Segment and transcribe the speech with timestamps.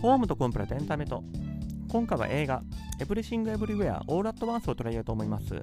[0.00, 1.22] ホームとコンプラとエンタメと。
[1.90, 2.62] 今回は映画
[3.00, 5.62] エブリシング・エブリウェア・オール・アット・ワンスを取り上げようと思います。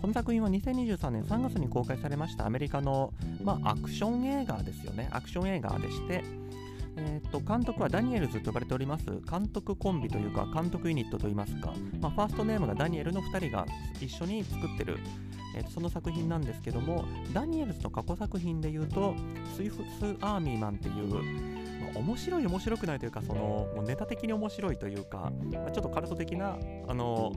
[0.00, 3.12] この作品は2023年3月に公開されましたアメリカの、
[3.42, 5.08] まあ、アクション映画ですよね。
[5.10, 6.22] アクション映画でして。
[6.96, 9.06] えー、と監督はダニエルズと呼ばれております。
[9.28, 13.66] 監督コンビというか監督ユニットといいますか、まあ、ファーストネームがダニエルの2人が
[14.00, 14.98] 一緒に作ってる、
[15.56, 19.16] えー、その作品なんですけどもダニエルズの過去作品で言うと
[19.56, 21.63] スイフス・アーミーマンっていう
[21.94, 26.56] 面白い面白くないというかそのもうネタ的に面白いというか、まあ、ちょっとカルト的な
[26.88, 27.32] あの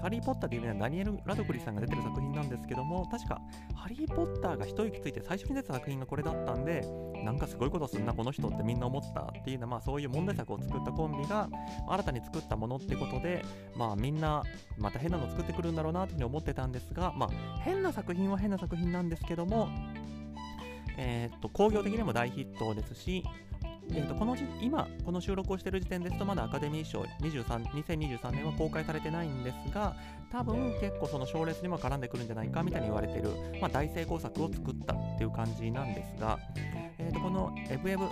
[0.00, 3.40] ハリー・ポッターでいうのはダニエル・ラドクリさんが出てる作品なんですけども確か
[3.74, 6.86] ハリー・ポッターが一息ついて最初に出た作品がこれだったんで
[7.24, 11.48] なんかすごいことすんなこの人ってみんな思ったっていうのは、まあ、そういう問題作を作ったコンビが
[11.88, 13.44] 新たに作ったものってことで
[13.76, 14.42] まあみんな
[14.78, 19.68] また変なの作ってくるんだろうなというふうに思ってたんですがまあ変な作品は変な作品なんですけども
[20.96, 23.24] えー、っと工業的にも大ヒットですし
[23.92, 29.96] えーと、この今、この収録をしている時点ですと、まだアカデミー賞23 2023年は公開されてないんですが、
[30.30, 36.38] 多分結構その賞レースにも絡んでくるんじゃないかみたいに言われている、まあ、大成功作を作ったっていう感じなんですが、
[36.98, 38.04] えーと、このエブエブ、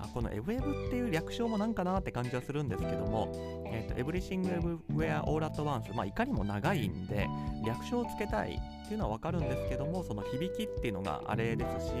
[0.00, 3.32] あこのエブエブっていう略称もなんかなって感じはするんですけども、
[3.66, 7.28] えーと、エブリシング・エブ・ウェア・オール・アット・ワンス、まあ、いかにも長いんで、
[7.66, 11.92] 略称をつけたいっていうのはわかるんですけども、その響きっていうのがあれですし、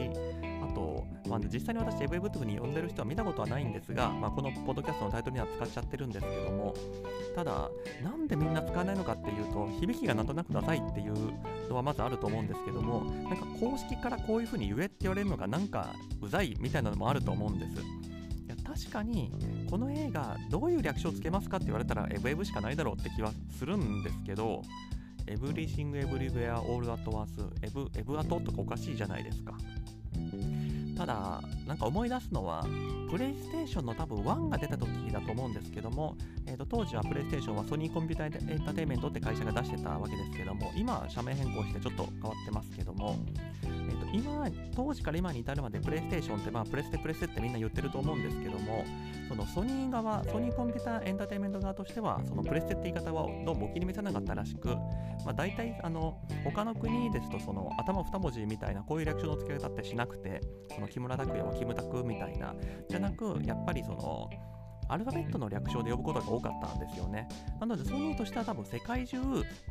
[1.28, 6.74] まあ、実際に私、エブエブっていうふうに呼んでる人は見たことはないんですが、まあ、このポッドキャストのタイトルには使っちゃってるんですけども、
[7.34, 7.68] ただ、
[8.02, 11.14] なんでみんな使わないのかっていうと、響きがなんとなくダサいっていう
[11.68, 17.72] のはまずあると思うんですけども、なんか公式からこういうふうに言えって言われるのがなんかうざいみたいなのもあると思うんです。
[18.48, 19.30] いや確かに
[19.70, 24.62] この映画どういう略称つけますかって言われたらエブエブしかないだろうって気はするんですけど
[25.26, 29.52] エブリシングエブリウェアオールアットワンスエブエブアトとかおかしいじゃないですか
[30.98, 32.66] ただ、なんか思い出すのは、
[33.08, 43.16] プレイステーションの多分1が出た時だと思うんですけども、えー、と当時はプレイステーションはソニーコンピューターエンターテインメントって会社が出してたわけですけども、今、社名変更してちょっと変わってますけども、
[43.62, 48.84] えー、と今、当時から今に至るまでプレイステーションって、まあ、プレステプレステってみんな言ってると思うんですけども、
[49.28, 60.40] そのソニー側、ソニーコンピューターエンターテインメント側としては、そのプレステって言い方はどうもお気に召さなかったらしく、まあ、大体、あの、他の国ですと、その頭2文字みたいな、こういう略称の付け方ってしなくて、
[60.74, 62.54] その木村拓哉はキムタクみたいな、
[62.88, 64.30] じゃなく、やっぱりその、
[64.88, 67.28] アルファベットの略称で呼ぶことが多かったんですよね。
[67.60, 69.18] なので、ソニーとしては多分世界中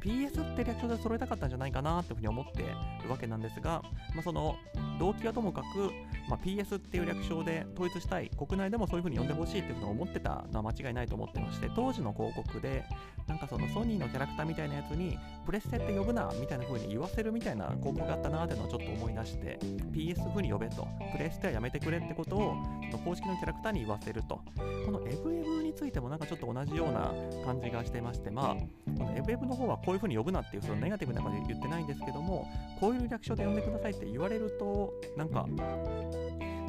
[0.02, 2.64] PS って略称で揃えたかったんじゃないかなっていうふうに思って
[3.04, 3.82] るわけなんですが、
[4.14, 4.56] まあ、その
[5.00, 5.92] 動機はともかく、
[6.30, 12.84] まあ、PS っていう略称で統一したい、国内でもそういうふうに呼んでほしいっていうふうに思ってたのは間違いないと思ってまして、当時の広告で、
[13.28, 19.60] なんかそのソニーのキャラクターみたいなやつに、プレステって呼ぶなみたいな風に言わせるみたいな広告があったなーっていうのをちょっと思い出して、
[19.92, 22.56] PS 風に呼べと、プレステはやめてくれってことを、
[23.04, 24.42] 公式のキャラクターに言わせると。
[24.86, 27.14] このエブエブについてもなんかちょっと同じような
[27.46, 28.56] 感じがしてまして、まあ、
[28.98, 32.48] このエブエブの方はこういう風に呼ぶなっていうそのネガティブなことで言ってないんですけども、
[32.80, 35.46] こういう略称で呼んでくださいって言われると、なんか、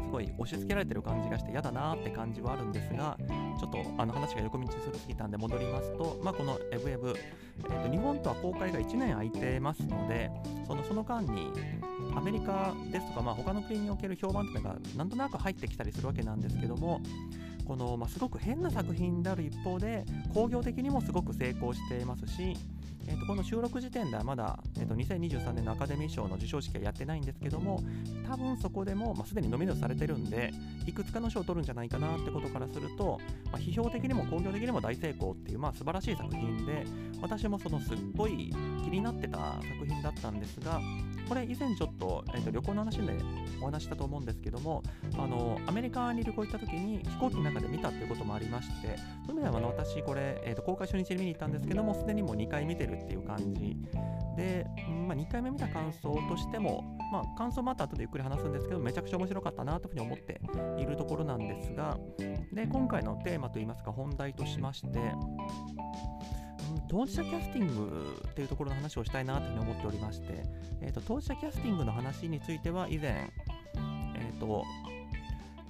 [0.09, 3.19] すごい押し付けられてる感じがして嫌だなって感じはあるんですが、
[3.61, 7.15] ちょっとあの話が横道するすぎたんで戻りますと、まあ、このエブエブ、
[7.59, 10.31] えー、と日本とは公開が1年空いてますので、
[10.67, 11.53] そのその間に
[12.17, 17.03] アメリカですとか、まあ、他の国における評判というのがなんとなく入ってきたりするわけなんですけども、
[17.69, 22.57] この、まあ、すごく変な作品である一方で、工業的にもすごく成功していますし、
[23.09, 27.81] えー、とこの収録時点ではまだ、えー、と2023年のアカデミー賞の授賞式はやってないんですけども、
[28.29, 30.53] 多分そこでも、まあ、すでにノミネートされてるんで、
[30.87, 33.19] いくつかの賞を取るんじゃないかなってことからすると、
[33.51, 36.85] まあ、批評的にも工業的にも大成功っていう、まあ、素晴らしい作品で、
[37.23, 38.53] 私もそのすっごい
[38.85, 40.81] 気になってた作品だったんですが、
[41.29, 43.13] これ以前ちょっと,、えー、と旅行の話で
[43.61, 44.83] お話したと思うんですけども
[45.15, 48.97] あのアメリカに旅行行った時に飛行機の中で見たっていうこともありまして
[49.27, 53.77] そういう意味ではあの私これ、えー、と公開初日に見に行ったんですけどもすでにもう2回見てるっていう感じ。
[54.37, 54.67] で、
[55.07, 60.41] まあ、2回目見た感想としても、まあ、感想もあった後でゆっくり話すんですけどめちゃくちゃ面白かったなというふうに思って
[60.81, 61.99] いるところなんですが
[62.53, 64.89] で今回のテーマといいますか本題としまして
[66.89, 70.45] 当事者キャスティングっていうところの話をしたいなというふうに思っておりまして、
[70.83, 73.31] えーと、当事者キャスティングの話については以前、
[74.17, 74.65] えーと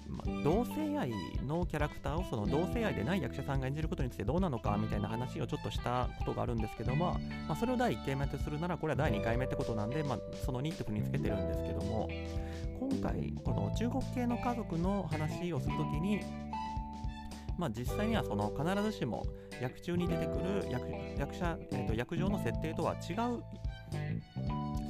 [0.08, 1.12] ま、同性愛
[1.46, 12.08] のキャラクターをその同性愛でない役者さんが演じることについてどうなのかみたいな話をちょっとしたことがあるんですけども、まあ、それを第1回目とするならこれは第2回目ってことなんで、まあ、その2ってふうにつけてるんですけども
[12.80, 16.20] 今回この中国系の家族の話をするときに
[17.58, 19.26] まあ、実際にはその必ずしも
[19.60, 20.86] 役中に出てくる役
[21.18, 23.42] 役者、えー、と役上の設定とは違う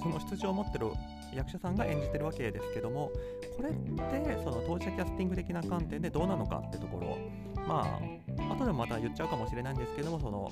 [0.01, 0.87] その出場を持ってる
[1.35, 3.11] 役者さんが演じてるわけですけども
[3.57, 7.19] これってその当事者キャスティング的な観点でどうなのかってところ
[7.67, 7.99] ま
[8.39, 10.51] あ後でもまた言っちゃうかもしれないんですけどもその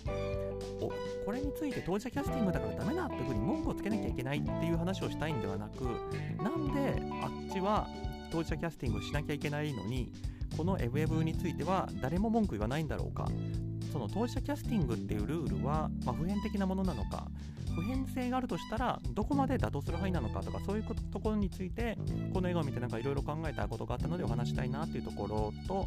[0.81, 0.93] お
[1.25, 5.84] これについて当事者キャスティングだからダメだっていうふうに文句をつけなきゃいけないっていう話をしたいんではなく
[6.42, 7.88] なんであっちは
[8.31, 10.12] 当事者キャスティングしなきゃいけないのに
[10.56, 13.28] この Web については誰も文句言わないんだろうか。
[13.92, 17.28] その当事者キャスティングっていうルールは、まあ、普遍的なものなのか。
[17.76, 21.96] 普遍性があるとしたらどこまで妥当する範囲なのかとかそういうところについて
[22.32, 25.87] この映画を見てなんかいろいろ考えたことがあったのでお話したいなっていうところと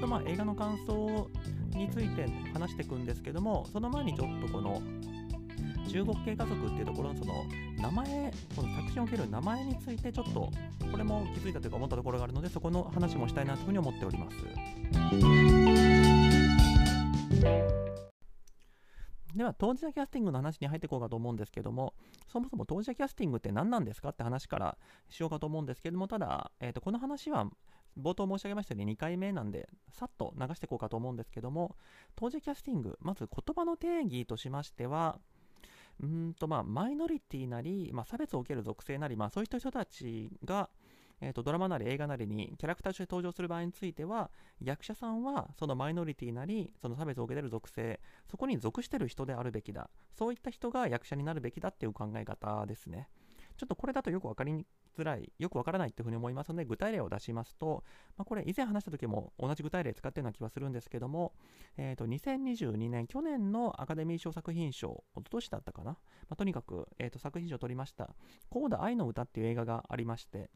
[0.00, 1.30] とまあ映画の感想
[1.70, 4.82] について話していくんですけどもその前にちょっとこの
[5.88, 7.44] 中国系家族っていうところのその
[7.80, 10.50] 名前この作品を受ける名前についてちょっと
[10.90, 14.36] これも気づいたというか思ったところがあるのでそこの話もしたいなというふうに思っております。
[19.34, 21.94] では当事者キャスティングの話に入っていこうかと思うんですけども
[22.26, 24.78] そもそも当事者キャスティングって何なんですかって話から
[25.08, 27.46] しようかと思うんですけどもただ、えー、とこの話は
[28.00, 31.76] 冒頭申し上げましたように2回目なんでさっと流していこうかと思うんですけども
[32.16, 35.18] 当事者キャスティングまず言葉の定義としましては
[36.00, 40.70] うんとまあマイノリティなり、まあ、差別を受ける属性なり、まあ、そういった人たちが、
[41.20, 44.30] えー、とドラマなり映画なりにキャラクターとして登場する場合については
[44.62, 48.00] 役者さんはそのマイノリティなりその差別を受けている属性
[48.30, 49.90] そこに属している人であるべきだ。
[50.16, 53.08] そういった人が役者になるべきだっていう考え方ですね。
[53.56, 54.64] ちょっとこれだとよく分かり
[54.96, 57.82] づらい、よくわからないっていうふうに思いますので、具体例を出しますと、
[58.16, 61.32] まあ、これ以前話した時も同じ具体例使ってるような気はするんですけども、
[61.76, 65.98] えー、と2022年、去年のアカデミー賞作品賞、おととしだったかな、ま
[66.30, 68.14] あ、とにかく、えー、と作品賞を取りました、
[68.48, 70.50] コーダ愛の歌っていう映画がありまして、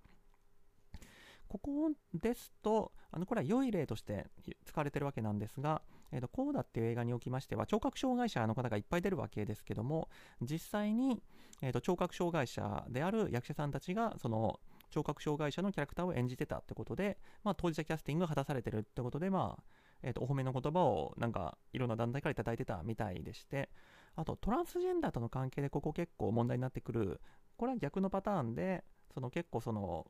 [1.53, 4.27] ここですと、あのこれは良い例として
[4.65, 10.09] 使われてるわけなんですが、えー、とコーダっていう映画におきましては聴覚障害者の方がいっぱい出るわけですけども
[10.41, 11.21] 実際に、
[11.61, 19.63] えー、と聴覚障害者である役者さんたちがその聴覚障害者のキャラクターを演じてたってことで、まあ、当事者キャスティングが果たされてるってことで、まあ
[20.03, 23.69] えー、とお褒めの言葉をなんかいろんな団体から頂いてたみたいでして
[24.17, 27.21] あとトランスジェンダーとの関係でここ結構問題になってくる。
[27.59, 28.83] これは逆のパターンで
[29.13, 30.07] その結構その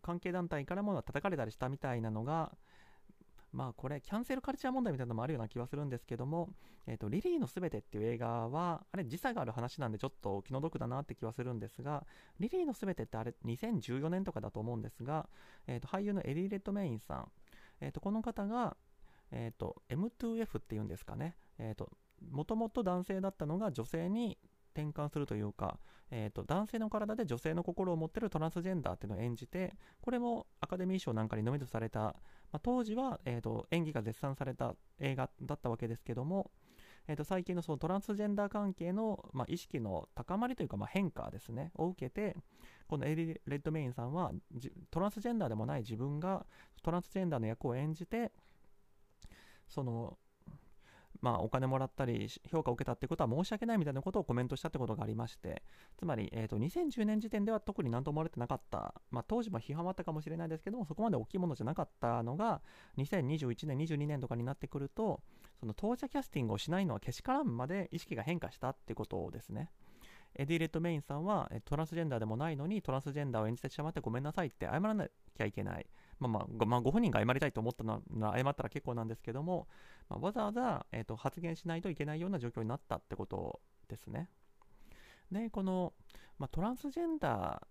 [0.00, 2.52] 関係団体からも叩かれたりしたみたいなのが
[3.52, 6.50] まあこれキャンセルカルチャー問題みたいなのもあるような気はするんですけども、
[6.86, 12.06] えーと、リリーのすべてっていう映画はあれ時差がある話なんでちょっと気の毒だなって気はするんですが
[12.38, 15.28] リリーのすべてってあれ2014年とかだと思うんですが、
[15.66, 17.28] えーと、俳優のエリー・レッドメインさん、
[17.80, 18.76] えーと、この方が、
[19.32, 21.90] えー、と M2F っていうんですかね、えー、と
[22.30, 24.38] もともと男性だったのが女性に
[24.74, 25.78] 転換するというか、
[26.10, 32.14] えーと、男性の体で女性の心を持ってるトランスジェンダーっていうのを演じてこれもアカデミー賞なんかにノミネートされた、ま
[32.54, 36.50] あ、当時は、えーと、演技が絶賛された映画だったわけですけども、
[37.06, 42.36] えーと、最近のそのトランスジェンダー関係の、まあ、意識の高まりというか、まあ、変化ですねを受けて
[42.88, 44.32] このエリ・レッドメインさんは
[44.90, 46.44] トランスジェンダーでもない自分が
[46.82, 48.32] トランスジェンダーの役を演じて
[49.68, 50.18] その
[51.22, 55.62] まあ、お金もらったり評価を受けたってことは申し訳ないみたいなことをコメントしたってことがありまして
[55.98, 62.60] つまり、えーと、2010年時点では特に何とも思われてなかった、まあ、当時も批判はあったかもしれないですけどもそこまで大きいものじゃなかったのが
[62.98, 65.20] 2021年22年とかになってくると
[65.60, 69.70] その当事者キャスティングをしないのはけしからんまで意識が変化したってことですね。
[70.36, 75.86] エディ・レッドメインさんはトランスジェンダーでもないのにトランスジェンダーを演じてしまってごめんなさいって謝らなきゃいけない。
[76.20, 79.66] まあまあごまあ、ご本人が謝りたいと思ったのは謝ったら結構なんですけども、
[80.08, 84.28] まあ、わざわざ、えーと、発言しないといけないような状況になったってことですね。
[85.32, 85.94] で、この、
[86.38, 87.62] まあ、トランスジェンダ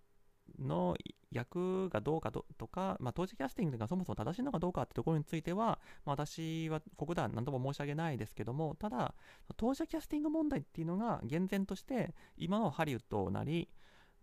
[0.58, 0.96] ーの
[1.32, 9.13] 役がどうかとか、まあ、当時キャスティングがそもそも正しいのかどうかってところについては、まあ、私はここでは何とも申し上げないですけども、ただ、
[9.58, 13.70] 当時キャスティング問題っていうのが厳然として今のハリウッドなり、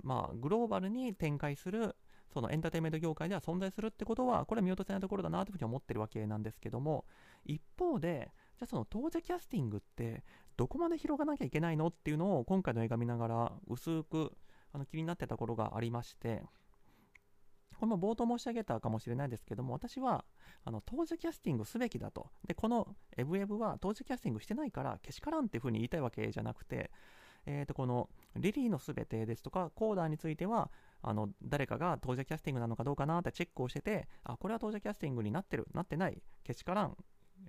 [0.03, 1.95] まあ、グローバルに展開する
[2.37, 7.07] そのエンターテインメント業界では存在するってことは、これは見落とせないところだなというふうに思ってるわけなんですけども、
[7.47, 10.23] 一方で、じゃあその当時キャスティングって
[10.59, 14.37] どこまで広がなきゃいけないのっていうのを今回の映画見ながら薄く
[14.75, 16.43] あの気になってたところがありまして、
[17.79, 20.27] これも冒頭申し上げたかもしれないですけども、私は
[20.67, 22.29] あの当時キャスティングすべきだと。
[22.47, 26.91] で、このエブエブは当時キャスティングしてないからけしからんっていうふうに言いたいわけじゃなくて、
[27.47, 30.71] えー、とこのリリーのすべてですとか、コーダーについては、
[31.03, 36.97] あの誰かが当時キャスティングなのかどうかなってチェックをしてて、あ、これは当時キャスティングになってる、なってない、けしからん、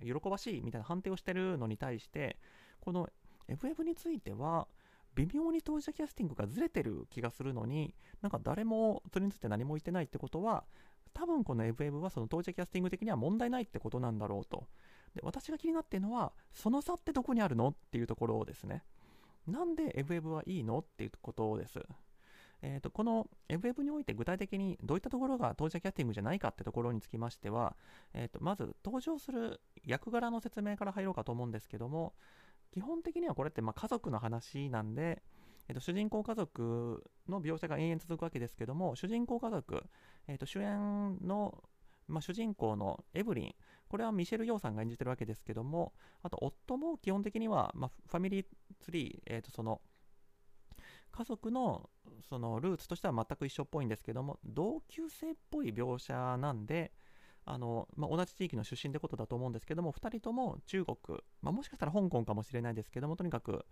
[0.02, 2.38] 喜ばしいみたいな判定をしてるのに対して、
[2.80, 3.08] この
[3.48, 4.68] FF については、
[5.14, 10.64] 微妙に当事者キャスティングがずれてる気がするのに、なんか誰もそれについて何も言ってないってことは、
[11.12, 14.68] 多分この FF はその当事者キャスティング的には問題ないってことなんだろうと。
[15.14, 18.84] で私が気になってるのは、その差ってどこにあるのっていうところですね。
[19.48, 20.78] なんで FF はいいの？
[20.78, 21.80] っていうことです。
[22.60, 27.76] えー、とこの FF において具体的にどういったところが当事者キャスティングじゃないかってところにつきましては、
[28.14, 32.14] えー、とまず登場する役柄の説明から入ろうかと思うんですけども
[32.72, 35.22] 基本的にはこれってま家族の話なんで、
[35.68, 39.84] えー、と主人公家族の描写が延々続くわけですけども主人公家族、
[40.26, 41.62] えー、と主演の
[42.08, 43.54] まあ、主人公のエブリン、
[43.88, 48.46] これはミシェル・ヨーさんが演じてるわけですけども、あと夫も基本的には、まあ、ファミリー
[48.80, 49.80] ツリー、えー、とその
[51.12, 51.88] 家族の
[52.28, 56.92] そのルーツとしては全く一緒っぽいんですけども同級生っぽい描写なんで
[57.44, 63.64] あの、まあ、同じ地域の出身ってことだと思うんですけども2人とも中国、まあ、もしかしたら香港かもしれないですけどもとにかく、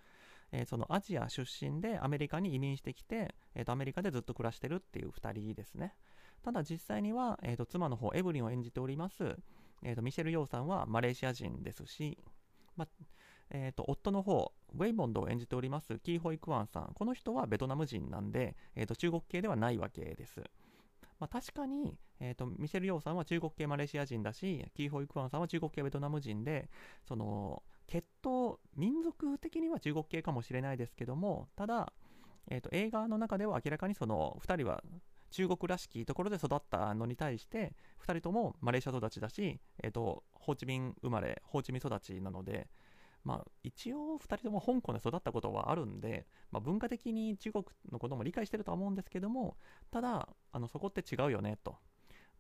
[0.51, 5.95] えー、そのアジア出身でアメリカに移民してきて、えー、とアメリカでずっと暮らしてるっていう2人ですね。
[6.43, 9.37] ただ実際には、えー、と妻の方エブリンを演じております、
[9.83, 12.19] えー、とミシェル・ヨーさんはマレーシア人ですし、
[12.77, 12.87] ま
[13.51, 20.43] えーと、夫の方、ウェイモンドを演じておりますキー・ホイ・クワンさん、この人はベトナム人なんで、えーと、中国系ではないわけです。
[21.19, 26.69] まあ、確かに、えーと、ミシェル・ヨーさんは中国系マレーシア人だし、キー・ホイ・クワンさんは中国系ベトナム人で、
[27.07, 31.93] その血統、民族的には中国系かもしれないですけども、ただ、
[32.49, 34.83] えー、と映画の中では明らかにその2人は
[35.31, 37.75] 中国らしきところで育ったのに対して
[38.07, 42.69] 2人ともマレーシア育ちだし、えーとホーチミン生まれホーチミン育ちなので、
[43.25, 49.57] まあ、一応2人とも香港で育ったことはあるんで、まあ、文化的に中国のことも理解してるとは思うんですけども
[49.91, 51.75] ただあのそこって違うよねと。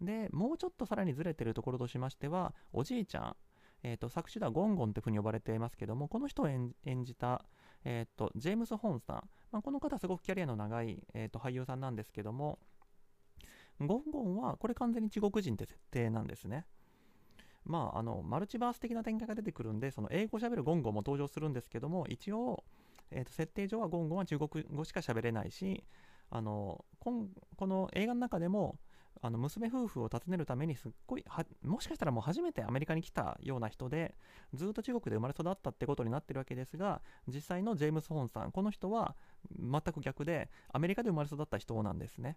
[0.00, 3.36] でもうちょっとさらにずれてるところとしましてはおじいちゃん、
[3.82, 7.46] えーと、作詞ではゴンゴンってふうに呼ばれていますけどもこの人を演じた、
[7.84, 9.16] えーと、ジェームス・ホーンさん、
[9.50, 12.58] まあ、この方すごくキャリアの長い、えーと俳優さんなんですけども
[13.80, 16.64] ゴンゴンはこれ完全に中国人って設定なんですね。
[17.64, 22.62] まあ、あのマルチバース的な展開が出てくるんでその英語をしゃべるゴンゴンも登場するんですけども一応、
[23.10, 25.82] えー、と設定上はゴンゴンは中国語しか喋れないし
[26.30, 27.12] あのこ
[27.66, 28.78] の映画の中でも
[29.22, 31.24] あの娘夫婦を訪ねるためにすっごい
[31.64, 34.14] もしかしたらもう初めてアメリカに来たような人で
[34.54, 39.16] ずっと中国で生まれ育ったってことになってるわけですが実際のジェームス・ホーンさんこの人は
[39.58, 42.36] 全く逆でアメリカで生まれ育った人なんですね。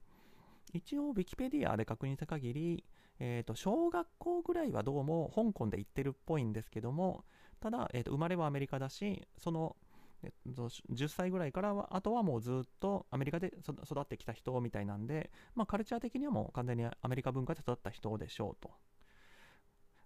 [0.74, 2.84] 一応ウィキペディアで確認した限り
[3.20, 7.26] えー、と小学校ぐらいはどうも香港で行ってるっぽいんですけども
[7.60, 9.76] ただ、えー、と生まれはアメリカだしその、
[10.24, 18.72] えー、と10歳ぐらいからはあとはもうずっとアメリカで育ってきた人みたいなんで、まあ、カルチャー的にはもう完全にアメリカ文化で育った人でしょうと。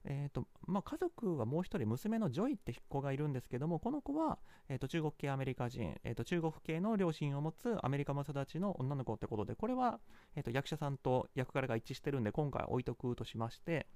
[0.05, 9.99] えーとまあ、家族はもう一人娘のジョイって子がいるんですけどもこの子は、えー、と中国系アメリカ人、えー、と中国系の両親を持つアメリカの育ちの女の子ってことでこれは、
[10.35, 13.87] えー、と役者さんと役柄が一致してるんで今回置いとくとしまして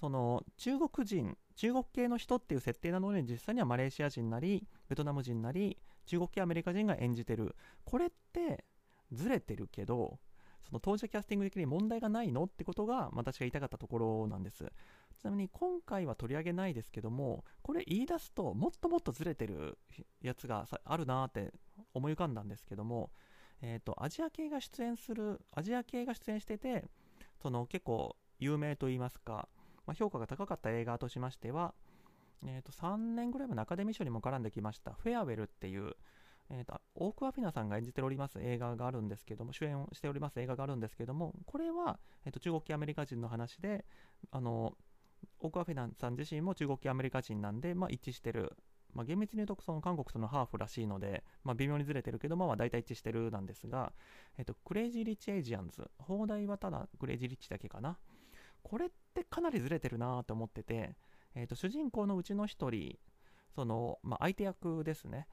[0.00, 7.54] その中国人中国系の人っていう設定なのに実際にはマレーシア人なりベトナム人なり中国系アメリカ人が演じてる。
[7.84, 8.64] これって
[9.12, 10.18] ずれてるけど
[10.62, 14.64] その当事者キャスティング的に問題がないのってことが私が言いたかったところなんです。
[15.18, 19.78] ちなみに今回は取り上げないですけども、これ言い出すともっともっとずれてる
[20.20, 21.52] やつがあるなーって
[21.94, 23.10] 思い浮かんだんですけども、
[23.60, 26.88] え、ー、と、アジア系が出演する、アジア系が出演してて、
[27.40, 29.48] その結構有名と言いますか、
[29.86, 31.74] まあ、評価が高かった映画としましては、
[32.44, 35.94] えー、と3年ぐらい前のアカデミー賞にも絡んできました「フェアウェル」っていう
[36.54, 43.86] えーと、オークワフィナさんが演じております映画があるんですけども主演をしております映画があるんですけどもこれは、えーと、中国系アメリカ人の話で
[44.30, 44.74] あの
[45.40, 48.52] オークワフィナさん自身も中国系アメリカ人なんで、まあ、一致してる、
[48.92, 53.92] まあ、厳密に言うとその韓国とのハーフらしいので、まあ、微妙にずれてるけど、まあ、大体一致してるなんですが、
[54.36, 55.90] えーと、 Crazy Rich Asians。
[55.98, 57.96] 邦題はただクレイジー・リッチだけかな。
[58.62, 60.96] これってかなりずれてるなと思ってて、
[61.34, 62.98] えー、と主人公のうちの1人
[63.54, 65.26] その、まあ、相手役ですね。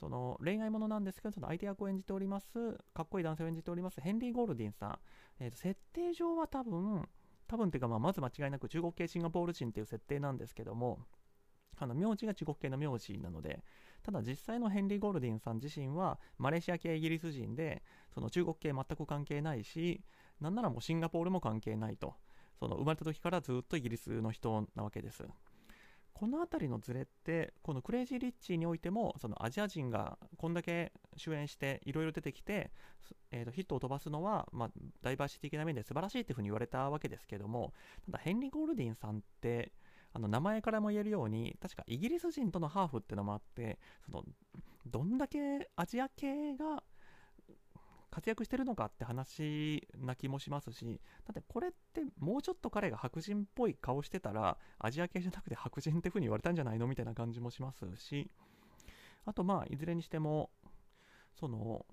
[0.00, 4.98] その恋愛ものなんですけど、その相手役を演じております、かっこいい男性を演じております、ヘンリー・ゴールディンさん。
[5.38, 7.06] えーと、設定上は多分、
[7.46, 11.00] 多分っていうか、まあ、まず間違いなく中国系シンガポール人っていう設定なんですけども、
[11.76, 13.62] あの名字が中国系の名字なので、
[14.02, 17.82] ただ実際のヘンリー・ゴールディンさん自身はマレーシア系イギリス人で、
[18.14, 20.02] その中国系全く関係ないし、
[20.40, 22.14] なんならもうシンガポールも関係ないと。
[22.58, 25.24] その生まれた時からずっとイギリスの人なわけです。
[26.20, 32.70] この辺りのズレってこのクレイジー・リッチにおいてもそのアジア人がこんだけ主演していろいろ出てきて、
[33.32, 37.72] えー、とヒットを飛ばすのは、まあ、ダイバーシティ的な面で素晴らしいっていうふうに言われたわけですけども
[38.04, 39.72] ただヘンリー・ゴールディンさんって
[40.12, 44.22] あの名前からも言えるように確かイギリス人とのハーフってのもあってその
[44.84, 46.82] どんだけアジア系が
[48.10, 58.30] 活躍してるのかって話な気もしますしだってこれってもうちょっと彼が白人っぽい顔してたらアジア系じゃなくて白人って風に言われたんじゃないのみたいな感じもしますし
[59.24, 60.50] あとまあいずれにしても
[61.38, 61.84] その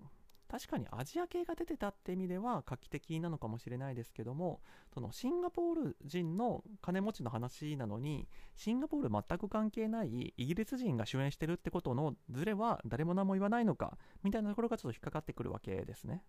[0.49, 4.61] 確かにアジア系が出てたって意味では画期的なのかもしれないですけども
[4.93, 16.23] そのシンガポール人の金持ちの話なのにシンガポール全く関係ないイギリス人が主演してるってことのズレは誰も何も言わないのかみたいなところがちょっと引っかかってくるわけですね。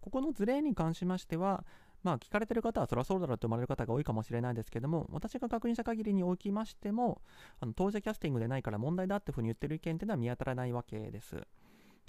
[0.00, 1.64] ここのズレに関しましては
[2.02, 7.22] まあ、聞かれてる方はそりゃそうだろうと思われる方が多いかもしれないですけども、私が確認した限りにおきましても、
[7.60, 11.36] あの当事者キャスティングでないから問題だっていうふうに言ってる意見っていうのは見当たらないわけです。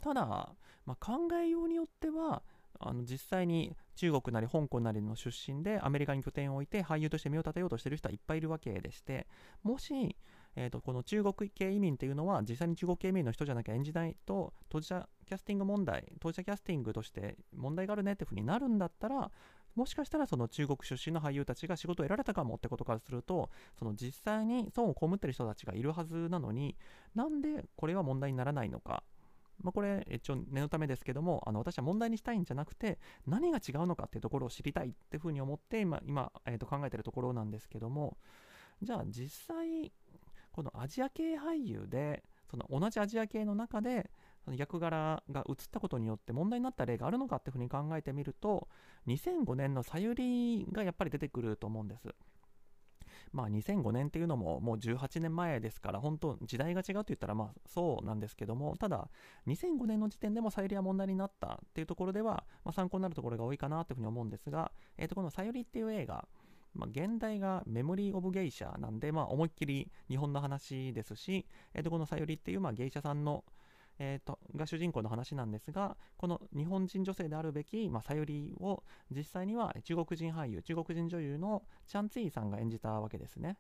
[0.02, 2.44] ただ、まあ、考えようによっては、
[2.80, 9.28] あの実際に中国なり香港なりの出身でアメリカに拠点を置いて俳優として身を立てようとしてる人はいっぱいいるわけでして
[9.64, 10.18] もし、
[10.56, 19.32] えーと、この中国系移民っていうのは実際に中国系移民の人じゃなきゃ演じないと当事者キャスティング問題当事者キャスティングとして問題があるねっていうふうになるんだったら
[19.76, 26.76] もしかしたらその中国出身の俳優たちが仕事を得られたかもってことからするとその実際に損を被ってる人たちがいるはずなのに
[27.16, 29.04] なんでこれは問題にならないのか
[29.62, 38.18] まあ、これ、一応念のためですけども、あの私は問題にしたいんじゃなくて、何が違うのかっていうところを知りたいっていうふうに思って、今、今えー、と考えてるところなんですけども、
[38.82, 39.92] じゃあ実際、
[40.52, 44.12] このアジア系俳優で、その同じアジア系の中で、
[44.52, 48.68] 役柄が移ったことによって問題になった例があるのかっていうふうに考えてみると、
[49.08, 52.14] 2005年のさゆりがやっぱり出てくると思うんです。
[53.34, 59.10] まあ2005年っていうのももう18年前ですから、本当時代が違うと言ったらまあそうなんですけども、ただ
[59.48, 66.28] 2005年の時点でもさゆりは問題になったっていうところでは、まあ、参考になるところが多いかなというふうに思うんですが、えー、とこのさゆりっていう映画、
[66.76, 73.44] まあ、現代がメモリー・オブ・ゲイシャなんで、まあ、思いっきり日本の話ですし、えー、とこのさゆりっていうまあ芸者さんの
[74.00, 83.58] えーと、が主人公の話なんですがこの日本人女性であるべき、まあ、さゆりを実際には中国人俳優中国人女優のチャン・ツィーさんが演じたわけですね。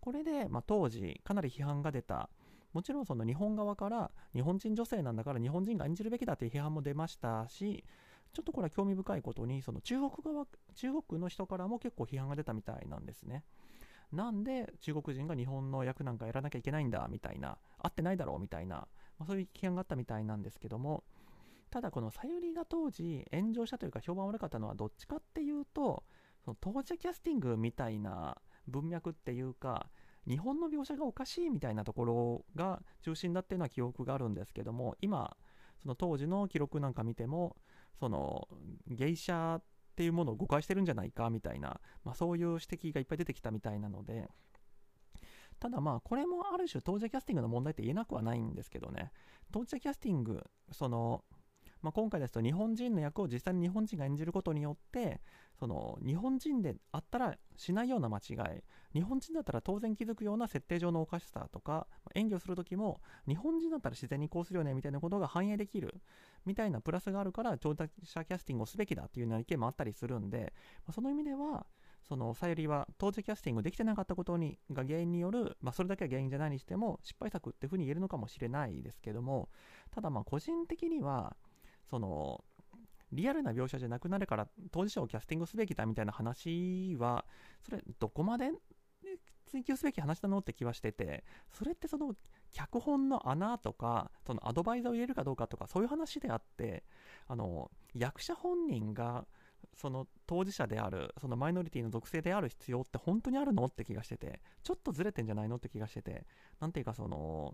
[0.00, 2.28] これで、まあ、当時かなり批判が出た。
[2.72, 7.84] もちろんその日本側から日本人女性なんだから日本人が演じるべきだという批判も出ましたし
[8.34, 13.44] ちょっとこれは興味深いことにその中国側中国の人からも結構批判が出たみたいなんですね。
[14.12, 18.86] なんで中国人が日本の役なんかやらなきゃいけないんだみたいな合ってないだろうみたいな
[19.18, 21.04] まあ、そういう批判があったみたいなんですけども
[21.70, 26.04] ただこのさゆりが当時炎上したというか評判悪かったのはどっちかっていうと
[26.44, 28.36] その当事者キャスティングみたいな
[28.68, 29.86] 文脈っていうか
[30.28, 35.36] 日本の描写がおかしいみたいなところが中心だっていうのは記憶があるんですけども今
[35.82, 37.56] その当時の記録なんか見ても
[37.98, 38.48] その
[38.88, 39.62] 芸者っ
[39.96, 44.28] ていうものを誤解してるんじゃないかみたいな、まあ、そういう指摘がいっぱい出てきたみたいなので
[45.58, 49.12] ただまあ、これもある種当事者キャスティングの問題って言えなくはないんですけどね。
[49.52, 51.24] 当事者キャスティング、その、
[51.82, 55.20] まあ、今回ですと日本人の役を実際に日本人が演じることによって
[55.58, 58.36] その日本人であったらしないような間違い
[58.92, 65.94] 日本人だったら当然気づくような設定上のおかしさとか演技をする時も日本人だったら自然にこうするよねみたいなことが反映できる
[66.44, 70.52] みたいなプラスがあるから当事者キャスティングをすべきだっていうような意見もあったりするんで、
[70.86, 71.66] ま、その意味では
[72.08, 79.48] そのさゆりは当時キャスティングできてなかったことにが原因による、まあ、それだけは原因じゃないにしても失敗作っていうふうに言えるのかもしれないですけども
[79.90, 81.36] ただまあ個人的には
[81.90, 82.44] その
[83.12, 87.24] リアルな描写じゃなくなるから当事者をキャスティングすべきだみたいな話は
[87.64, 88.50] それどこまで
[89.46, 92.14] 追求すべき話なのって気はしててそれってその
[92.52, 96.84] 脚本の穴とかそのアドバイザーを入れるかどうかとかそういう話であって
[97.28, 99.26] あの役者本人が
[99.74, 103.64] その当事者であるそのマイノリティの属性である必要って本当にあるの？
[103.66, 105.56] って気がしててちょっとずれてんじゃないの？
[105.56, 106.26] って気がしてて
[106.60, 107.52] 何ていうかその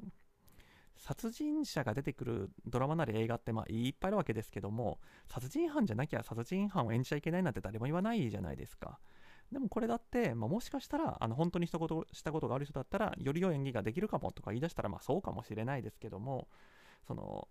[0.97, 8.99] 殺人者が出てくるドラマなり映画ってまあいっぱいあるわけですけども殺人犯じゃなきゃ殺人犯を演じちゃいけないなんて誰も言わないじゃないですか。
[9.51, 16.49] でもこれだって、まあ、もしかしたらあの本当にしたことしたことがある人だったらより良い演技ができるかもとか言い出したらまあそうかもしれないですけども
[17.07, 17.49] その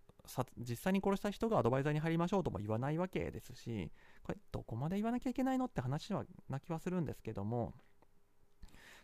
[0.58, 3.92] 実際に殺した人がアドバイザーに入りましょうとも言わないわけですし
[4.24, 7.74] これどこまで言わなきゃいけないのって話はな気はするんですけども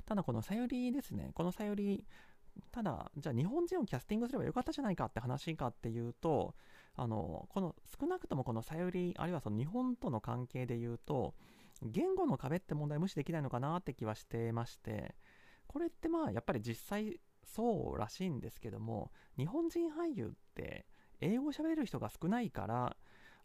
[0.06, 1.32] ただこのさゆりですね。
[1.34, 2.06] このさゆり
[2.72, 6.56] ただじゃあ日本人をキャスティングすればよかったじゃないかって話かっていうと
[6.96, 11.36] あのこの少なくともこのさゆりあるいはその日本との関係で言うと
[11.84, 15.16] 言語の壁って問題無視できないのかなって気はしてまして
[15.68, 20.86] これってまあやっぱり実際そうらしいんですけども日本人俳優って
[21.22, 22.96] 英語を喋れる人が少ないから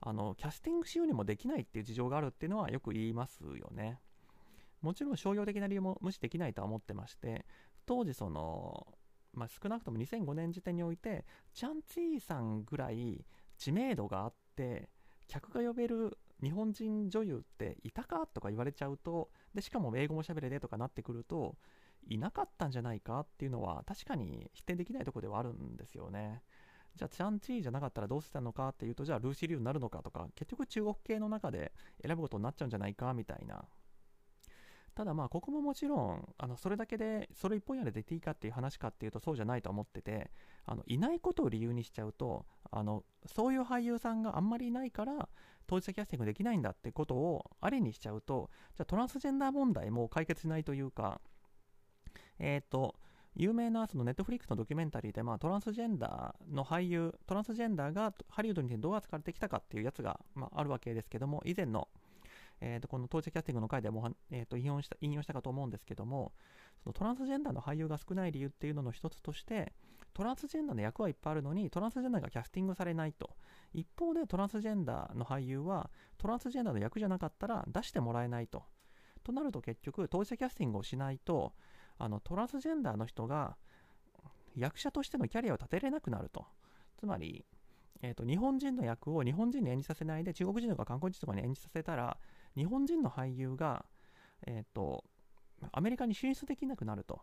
[0.00, 4.00] あのキャスティングしようにもできないっていう事情があるっていうのはよく言いますよね。
[4.80, 7.46] もちろん商業的な理由も無視できないとは思ってまして
[7.86, 8.86] 当時その、
[9.32, 13.24] まあ、少なくとも2005年時点においてチャン・ツィーさんぐらい
[13.58, 14.88] 知名度があって
[15.28, 21.56] 客が呼べる日本人女優っていたかとか言われちゃうとでしかも英語も喋れでとかなってくると
[22.08, 26.42] いなかったんじゃないかっていうのは確かに否定できないとこではあるんですよね。
[26.94, 31.72] じゃあチャン・チーじゃなかったらどうしてたのかっていうとじゃあルーシー・リュウになるのかとか結局中国系の中で
[32.06, 33.64] 選ぶことになっちゃうんじゃないかみたいな。
[34.94, 40.30] ただまあここももちろんあのそれだけでそれ一本やで出ていいかっていう話かっていうとそうじゃないと思ってて
[40.66, 45.28] あのいないことを理由にしちゃうとあのそういう俳優さんがあんまりいないから
[45.66, 51.22] 当事者キャスティングできないんだってことをありにしちゃうとじゃあトランスジェンダー問題も解決しないというか
[52.38, 52.94] えっ、ー、と
[53.34, 61.88] 有名なそのネットフリックスのドキュメンタリーで、まあ、トランスジェンダーの俳優トランスジェンダーがハリウッドにどう扱われてきたかっていうやつが、まあ、あるわけですけども以前の
[62.64, 66.30] えー、とこの当事者キャスティングの回でも、えー、と引用した引用したかと思うんですけども
[66.84, 69.72] そのトランスジェンダーの俳優が少ない理由っていうのの一つとして
[70.14, 73.30] トランスジェンダーの役はいっぱいあるのにトランスジェンダーがキャスティングされないと。
[73.72, 78.62] 一方でトランスジェンダーの俳優はトランスジェンダーの役じゃなかったら出してもらえないと。
[79.24, 81.54] となると結局当事者キャスティングをしないと
[82.02, 83.56] あのトランスジェンダーの人が
[84.56, 86.44] 役者としてのキャリアを立てれなくなると。
[86.98, 87.44] つまり
[88.04, 92.16] えーと、日本人の役を日本人に演じさせないで中国人とか韓国人とかに演じさせたら
[92.56, 93.84] 日本人の俳優が、
[94.44, 95.04] えーと、
[95.70, 97.20] アメリカに進出できなくなると。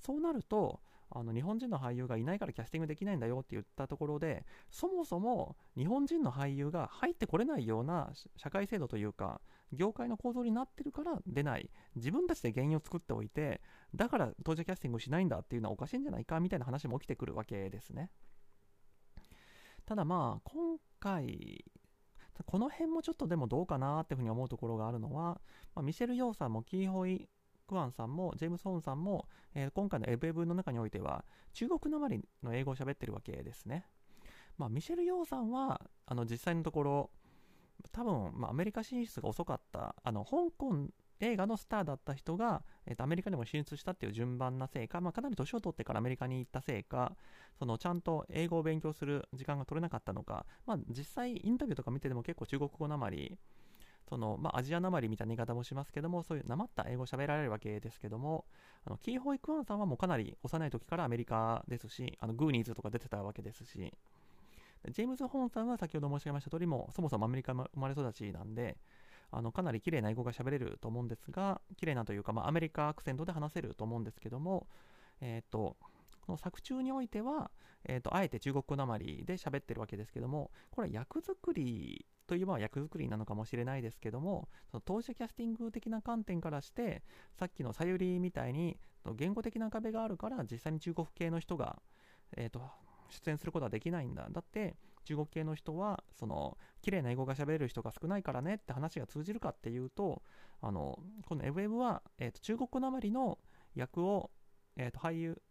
[0.00, 0.80] そうなると
[1.14, 9.40] あの日本人の俳優がいないからキャスティングできないんだよって言ったところでそもそも日本人の俳優が入ってこれないような社会制度というか
[9.72, 13.60] 業界の構造になってるから出ない自分たちで原因を作っておいて
[13.94, 18.10] だから当事者キャスティングしないんだっていうのはおかしいんじゃないかみたいな話も起きてくるわけですね。
[19.84, 21.64] ただまあ、今回、
[22.46, 25.40] この辺もちょっとでもどうかなっていうふうに思うところがあるのは、
[25.74, 27.28] まあ、ミシェル・ヨーさんもキーホイ・
[27.66, 33.86] クワンさんもジェームス・ホーンさんも、えー、今回のエブエブの中においては中国なまりの英語を喋ってるわけですね。
[34.58, 37.10] まあ、ミシェル・ヨーさんはあの実際のところ
[37.90, 40.88] 多分、まあ、アメリカ進出が遅かったあの香港
[41.20, 47.14] 映画のスターだった人が、えー、とアメリカでも進出したっていう順番なせいか、まあ、かなり年を取ってからアメリカに行ったせいか、
[47.58, 53.38] そのちゃんと英語を勉強する時間が取れなかったのか、まあ、実際インタビューとか見てても結構中国語なまり、
[54.08, 58.44] そのまあ、アジアなまりみたいな言い方もしますけども、そういうなまった英語を喋られるわけですけども、
[58.84, 63.92] あのキーホイ・クワンさんはもうかなり幼い時からアメリカですし、あのグーニーズとか出てたわけですし、
[64.90, 68.76] ジェームズ・ホーンさんは先ほど申し上げました通りも、そもそもアメリカ生まれ育ちなんで、
[69.30, 74.66] あのかなり綺麗な英語が喋れると思うんですが、綺麗なというか、まあ、アメリカアクセントで話せると思うんですけども、
[75.20, 75.76] えっ、ー、と、
[76.22, 77.50] この作中においては、
[77.84, 87.02] えーと、あえて中国語なまりで喋ってるわけですけども、これは役作りといえば役作りなのかもしれないですけども、その当事者キャスティング的な観点からして、
[87.38, 88.78] さっきのさゆりみたいに
[89.16, 91.82] 言語的な壁があるから、実際に中国系の人が、
[92.36, 92.62] えーと
[93.12, 94.26] 出演することはできないんだ。
[94.30, 100.22] だって、中国系の人は、その、綺麗な英語が喋れる人が少ないからねって話が通じるかっていうと、
[100.60, 103.38] あの、この FM は、え、ー、と、中国語なまりの
[103.74, 104.30] 役を、
[104.76, 105.42] えっ、ー、と、俳優、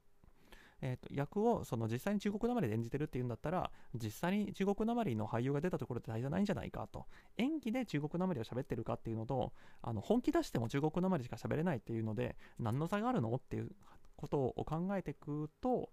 [0.82, 7.06] えーと、役をその実際に中国なまりで演じてるっていうんだったら実際に中国なまりの俳優が出たところって大事じゃないんじゃないかと
[7.38, 13.72] 演技で中国なまりを喋ってるかっていうのとあの本気出しても中国なまりしか喋れないっていうので何の差があるのっていう
[14.16, 15.90] ことを考えていくと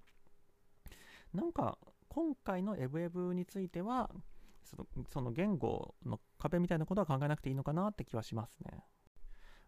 [1.34, 4.10] なんか今回のエブエブについては
[4.64, 8.84] そのその言語の壁みたいなことは考えなくていいのかなって気はしますね。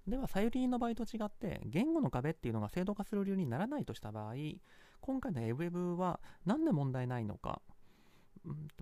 [0.06, 4.34] では、サユリーの場合と違って、言語の壁っていうのが制度化する理由にならないとした場合、
[5.00, 7.60] 今回のエブエブは何で問題ないのか、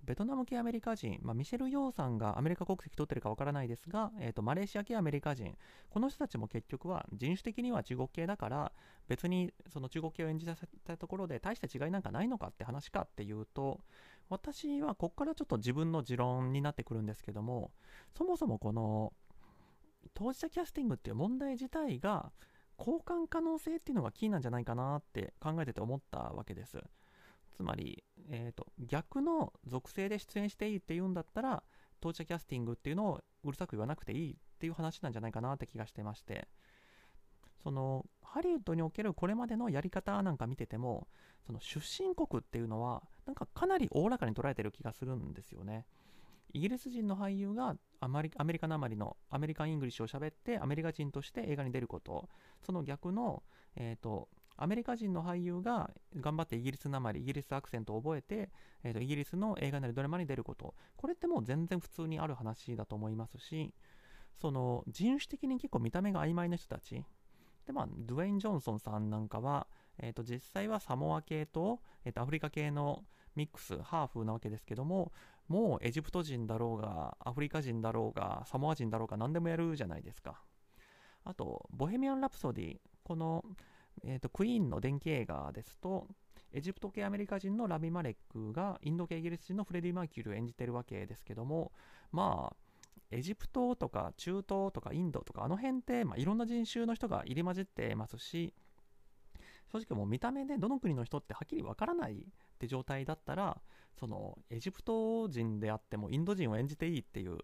[0.04, 5.56] ベトナム系アメリカ人、まあ、ミシェル・ヨーさんがアメリカ国籍取ってるかわからないですが、えーと、マレーシア系アメリカ人、
[5.90, 8.72] この人たちも結局は人種的には中国系だから、
[9.08, 13.80] 別にその中国系を演じさせたところで大した違いなんかないのかって話かっていうと、
[14.28, 17.72] 私はここからちょっと自分の持論になってくるんですけども、
[18.16, 19.12] そもそもこの
[20.14, 22.30] 当事者キャスティングっていう問題自体が
[22.78, 26.78] 交換可能性っていうのがキーなんじゃないかなって考えてて思ったわけです。
[27.50, 31.62] つまり、えーと、逆の属性で出演していいっていうんだったら
[32.00, 36.46] 当事者キャスティングっていうのをうるさく言わなくていいっていう話なんじゃないかなって気がしてまして
[37.62, 41.08] そのハリウッドにおけるこれまでのやり方なんか見てても
[41.46, 45.86] その出身国っていうのはなんかかなりおおらかに捉えてる気がするんですよね
[46.52, 52.28] イギリス人の俳優がアメリカなまりの American English を喋ってアメリカ人として映画に出ること。
[52.64, 53.42] その逆の、
[53.76, 54.28] えーと
[54.60, 58.50] アメリカ人の俳優が頑張ってイギリスなまり、イギリスアクセントを覚えて、
[58.82, 63.72] えーと、イギリスの映画なりドラマに出ること、これってもう全然普通にある話だと思いますし、
[64.34, 67.04] その人種的に結構見た目が曖昧な人たち、
[67.66, 73.04] でまあ、ドゥエイン・ジョンソンさんなんかは、えーと、実際はサモア系と,、えーとアフリカ系の
[73.36, 75.12] ミックス、ハーフなわけですけども、
[75.48, 80.42] もうエジプト人だろうが、アフリカ人だろうが、サモア人だろうが何でもやるじゃないですか。
[81.24, 83.44] あと、ボヘミアン・ラプソディ、この
[84.04, 86.06] えーと、クイーンの伝記映画ですと、
[86.52, 91.72] エジプト系アメリカ人のラミ・マレックがインド系イギリス人のフレディ・マーキュリーを演じてるわけですけども
[92.10, 92.56] まあ
[93.10, 98.54] エジプトとか中東とかインドとかあの辺って、まあ、いろんな人種の人が入り混じってますし
[99.70, 102.24] 正直もう見た目でどの国の人ってはっきりわからないっ
[102.58, 103.60] て状態だったら
[103.98, 107.38] そのエジプト人であってもインド人を演じていいっていう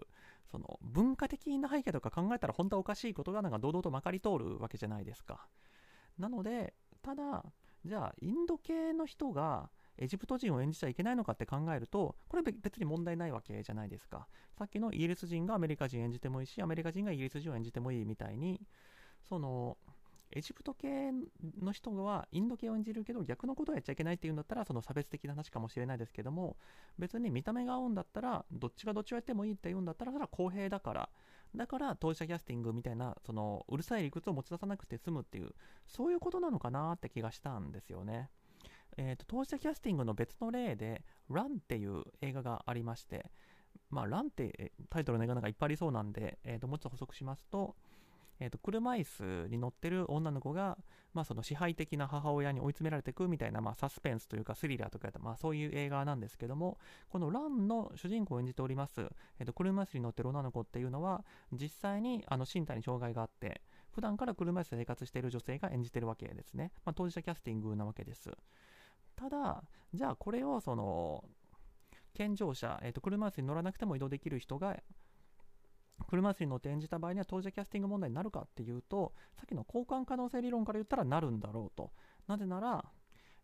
[0.51, 5.49] その文化的な背景とか考えたら本当はおかしいことがなんか堂々とまかり通るわけじゃないですか。
[6.19, 7.45] なのでただ
[7.85, 14.29] じゃあインド系の人がエジプト人を演じちゃいけないのかって考えるとこれ別に問題ないわけじゃないですか。
[14.57, 18.61] さっきのイギリス人がアメリカ人演じてもいいしアメリカ人がイギリス人を演じてもいいみたいに
[19.29, 19.77] その
[20.31, 21.13] エジプト系
[21.63, 26.57] の人はインド系を演じるけど逆のことをやっちゃいけないっていうんだったらその差別的な話かもしれないですけども
[26.99, 31.09] 別に見た目が合うんだったらどっちがどっちをやってもいいって言うんだったらそれは公平だから
[31.55, 35.55] だから当事者キャスティングみたいなそのうるさい理屈を持ち出さなくて済むっていう
[35.87, 38.29] そういうことなのかなって気がしたんですよね。
[38.97, 43.31] えーと、当事者キャスティングの別の例で「ランっていう映画がありまして
[43.91, 47.77] まあ、ランってタイトルの映画なんかいっぱいありそうなんで、えー、ともうちょっと補足しますと、
[48.41, 50.77] えー、と車椅子に乗ってる女の子が、
[51.13, 68.31] まあ、その支配的な母親に追い詰められていくみたいな、まあ、サスペンスというかスリラーとか、まあ、そういう映画なんですけどもこのランの主人公を演じております、えー、と車椅子に乗ってる女の子っていうのは実際にあの身体に障害があって普段から車椅子で生活している女性が演じてるわけですね、まあ、当事者キャスティングなわけです。
[69.15, 71.23] ただじゃあこれをその
[72.15, 74.77] 健常者、えー、と車椅子に乗らなくても移動できる人が
[76.09, 81.91] 車椅子に乗って演じた場合には当事者キャスティング問題になるかっていうとさっきの交換可能性理論から言ったらなるんだろうと。
[82.27, 82.85] なぜなら、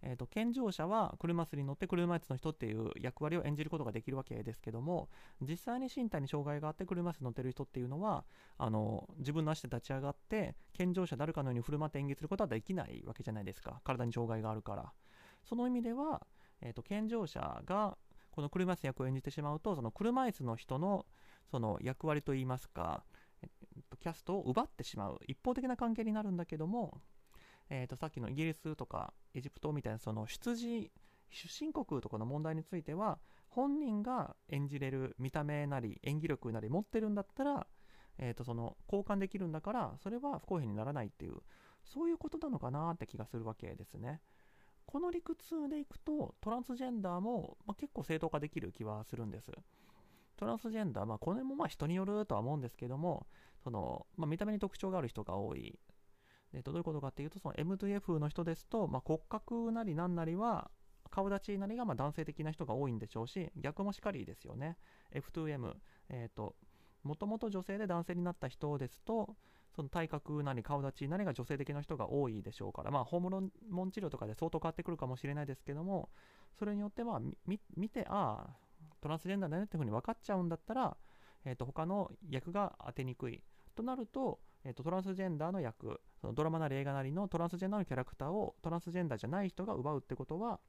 [0.03, 5.11] えーと、健常者は車椅子に乗って車椅子の人っていう役割を演じることができるわけですけども
[5.43, 8.25] 実際に身体に障害があって車椅子に乗ってる人っていうのは
[8.57, 13.81] あの自分の足で立ち上がって健常者誰かのように振る舞って演技することはできないわけじゃないですか。
[13.85, 14.93] 体に障害があるから。
[15.45, 16.27] その意味では、
[16.63, 17.97] えーと健常者が
[18.31, 21.05] この車椅子役を演じてしまうとその車椅子の人の
[21.51, 23.05] その役割といいますか、
[23.43, 27.01] えっと、キャストを奪ってしまう一方的な関係になるんだけども、
[27.69, 30.91] えっと、さっきのイギリスとかエジプトみたいなその出自
[31.31, 37.67] 出身国とかの問題については本人が演じれる見た目なり演技力なり持ってるんだったら、
[38.19, 41.37] えー、とその交換できるんだからそれは不公平にならないっていう
[41.85, 44.21] そういうことなのかなって気がするわけですね。
[44.87, 49.53] この理屈でいくとトランスジェンダーも、まあ、結構正当化できる気はするんです。
[50.41, 53.27] トランスジェンダー、まあ、これもまあ人によるとは思うんですけども、
[53.63, 55.79] そのまあ、見た目に特徴がある人が多い。
[56.55, 60.71] でどういうことかっていうと、その M2F の人ですと、まあ、骨格なりなんなりは、
[61.11, 64.79] 顔立ちなりがま男性的な人が多いんでしょうし、逆もしかりですよね。
[65.13, 65.75] F2M、
[66.09, 66.57] えっ、ー、と、
[67.03, 69.37] もともと女性で男性になった人ですと、
[69.77, 76.09] その体格なり顔立ちなりが女性的な人が多いでしょうから、まあ、ホルモン治療とかで相当変わってくるかもしれないですけども、
[76.59, 78.57] それによってまあ見て、ああ、
[79.01, 80.97] トランスジェンダーだねっていうふうに分かっちゃうんだったら、
[81.45, 83.43] えー、と他の役が当てにくい
[83.75, 90.61] となると,、えー、とトランスジェンダーの役そのドラマなり映画なりのトランスジェンダーのキャラクターをトランスジェンダーじゃない人が奪うってことは、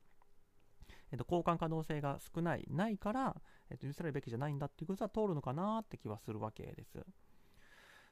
[1.11, 3.35] えー、と交換可能性が少ないないから、
[3.69, 7.05] えー、と許されるべきじゃないんだっていうことは通るのかなって気はするわけです。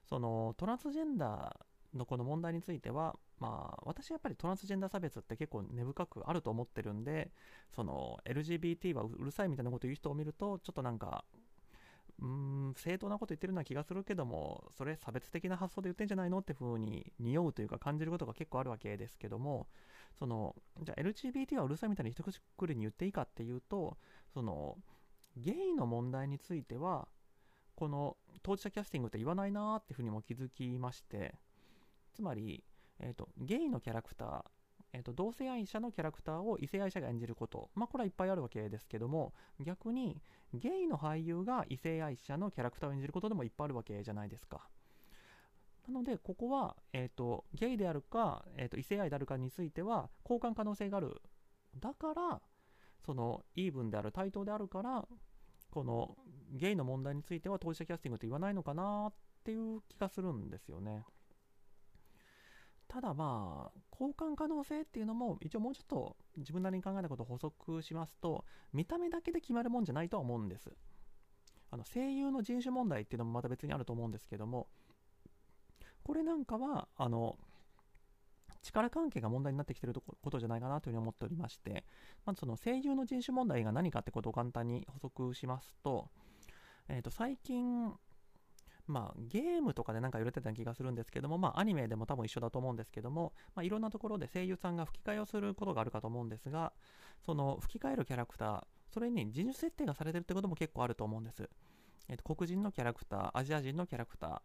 [0.06, 7.32] そのトランスジェンダーのこの問題についてはまあ、私やっぱりトランスジェンダー差別って結構根深くあると思ってるんで、
[7.74, 11.24] その LGBT はうるさいみたいなこと言う人を見ると、ちょっとなんか、
[12.22, 12.28] うー
[12.72, 19.68] ん、正当なこと言ってるような気がするけども、それ差別的な発想で言ってんじゃないのって風に匂うというか感じることが結構あるわけですけども、
[20.18, 23.98] その、じゃあ LGBT はうるさいみたいに一口くりに言っていいかっていうと、
[24.34, 24.78] その、
[25.38, 27.08] ゲイの問題については、
[27.76, 31.36] この当事者キャスティングって言わないなーっていうふうにも気づきまして、
[32.14, 32.64] つまり、
[33.00, 34.44] えーと、ゲイのキャラクター、
[34.94, 40.22] えーと、同性愛者のキャラクターを異性愛者が演じること、まあ、これはいっぱいあるわけですけども逆に
[40.54, 44.68] ゲイの俳優が異性愛者のキャラクターを演じることでもいっぱいあるわけじゃないですか。
[45.88, 51.22] なので、ここは、えーと、ゲイであるか、えーと異性愛であるかについては交換可能性がある。
[51.80, 52.42] だから、
[53.06, 55.08] そのイーブンである、対等であるから、
[55.72, 56.16] この
[56.52, 61.06] ゲイの問題については当事者キャスティングって言わないのかなっていう気がするんですよね。
[62.90, 70.72] ただまあ、交換可能性っていうのも、一応もうちょっと自分なりに考えたことを補足しますと、見た目だけで決まるもんじゃないとは思うんです。
[71.70, 74.68] あの声優の人種問題っていうのもまた別にあると思うんですけども、
[76.04, 77.38] これなんかは、あの、
[78.64, 81.86] 力関係が問題になってきてることじゃないかなというふうに思っておりまして、
[82.26, 86.10] まずその声優の人種問題が何かってことを簡単に補足しますと、
[86.88, 87.94] えー、と最近、
[88.90, 96.74] まあ、ゲームとかでなんか言われてた気がするんですけども、まあ、アニメでも多分一緒だと思うんですけども、まあ、いろんなところで声優さんが吹き替えをすることがあるかと思うんですが、
[97.24, 101.48] その吹き替えるキャラクター、それに人種設定がされてるってことも結構あると思うんです。
[102.08, 104.42] えっと、黒人のキャラクター、アジア人のキャラクター、ま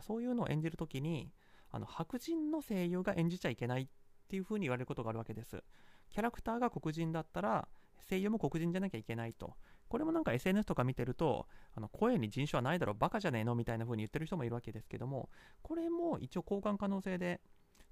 [0.00, 1.30] そういうのを演じるときに、
[1.70, 3.86] あの白人の声優が演じちゃいけないっ
[4.28, 5.62] ていうふうに言われることがあるわけです。
[6.08, 7.68] キャラクターが黒人だったら、
[8.08, 9.54] 声優も黒人じゃなきゃいけないと。
[9.92, 15.28] これもなんか SNS とか見てると、あの声に人種はないだろ、バカじゃねえのみたいな風に言ってる人もいるわけですけども、
[15.60, 17.42] これも一応交換可能性で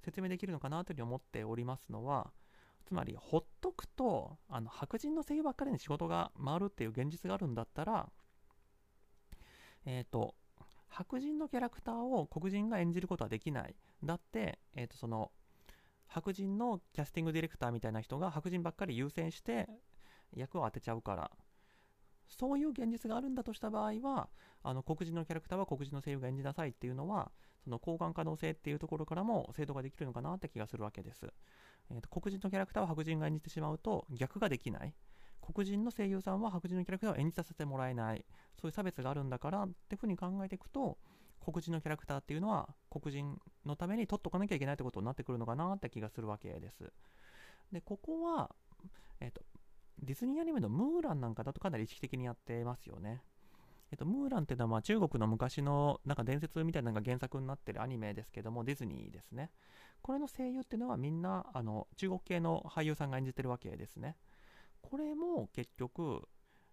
[0.03, 2.31] 説明できるのかなというふうに思っておりますのは、
[2.87, 8.09] つまり、ほっとくと、あの白人の声優ばっかりに仕事が回るっていう現実があるんだったら、
[9.85, 10.33] えっ、ー、と、
[10.87, 13.75] 白人のキャラクターを黒人が演じることはできない。
[14.03, 15.31] だって、えっ、ー、と、その、
[16.07, 19.69] 白人のキャスティングディレクターみたいな人が白人ばっかり優先して
[20.33, 21.31] 役を当てちゃうから
[22.39, 24.29] そういう現実があるんだとした場合は、
[24.63, 27.31] あの黒人のキャラクターは黒人の声優が演じなさいっていうのは、
[27.63, 31.27] その交換可能性っていうところからも制度ができるのかなって気がするわけです。
[31.91, 34.93] えーと、黒人のキャラクターは白人が演じてしまうと逆ができない。
[35.41, 38.25] 黒人の声優さんは白人のキャラクターを演じさせてもらえない。
[38.59, 40.97] そういう差別があるんだからっていうふうに考えていくと、
[41.43, 46.91] 黒人のキャラクターっていうのは黒人のために取っとかなきゃいけないってことになってくるのかなって気がするわけです。
[47.71, 48.53] で、ここは、
[49.19, 49.41] えっ、ー、と、
[50.01, 53.21] ディズニーアニメのムーランなんかだとかなり意識的にやってますよね。
[53.91, 59.51] えっと、ムーランっていうのはまあ中国の昔のなんか伝説みたいなのが原作になってるアニメですけども、ディズニーですね。
[60.01, 64.17] これの声優っていうのはみんなあの中国系の俳優さんが演じてるわけですね。
[64.81, 66.27] これも結局、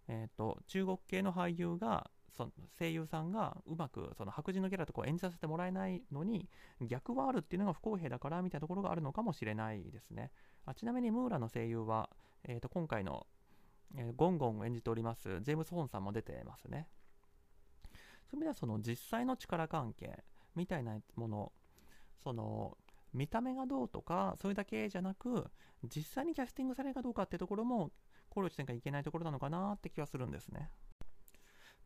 [0.07, 6.47] えっと、中国系の俳優がその声優さんがうまくその白人のキャラとかを演じさせてもらえないのに
[6.81, 10.31] 逆はあるっていうのが不公平だからみたいなところがあるのかもしれないですね。
[10.65, 12.09] あちなみにムーランの声優は
[12.43, 13.27] えー、と今回の、
[13.95, 16.87] えー、ゴンゴンを演じておりますジェームス・ホーンさんも出てますね。
[18.29, 20.23] そういう意味ではその実際の力関係
[20.55, 21.51] みたいなもの、
[22.23, 22.77] その
[23.13, 25.45] 見た目がどうとか、それだけじゃなく、
[25.83, 27.91] 実際にキャスティングされるかどうかっていうところも
[28.29, 30.69] 考慮しなきゃいけないところなのかなって気がするんですね。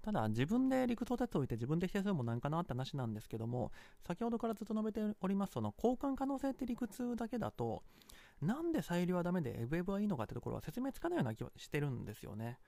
[0.01, 3.71] ただ、自分で理屈を立てておいて自分で否定するもなんかなって話なんですけども、
[4.05, 7.83] 先ほどからずっと述べております、その交換可能性って理屈だけだと、
[8.43, 12.59] なんでさゆりはダメでエブエブはいいのかってところは説明つかないような気はしてるんですよね。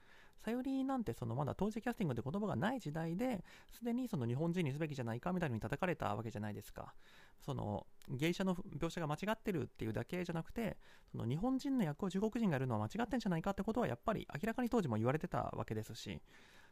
[0.44, 6.94] さゆりなんてそのまだ当時キャスティングって言葉がない時代ですでにその日本人にすべきじゃないかみたいに叩かれたわけじゃないですか。
[7.42, 10.78] その芸者の描写が間違ってるっていうだけじゃなくて
[11.12, 16.22] その日本人の役を中国人がやるのは間違ってんじゃないかってことはやっぱり明らかに当時も言われてたわけですし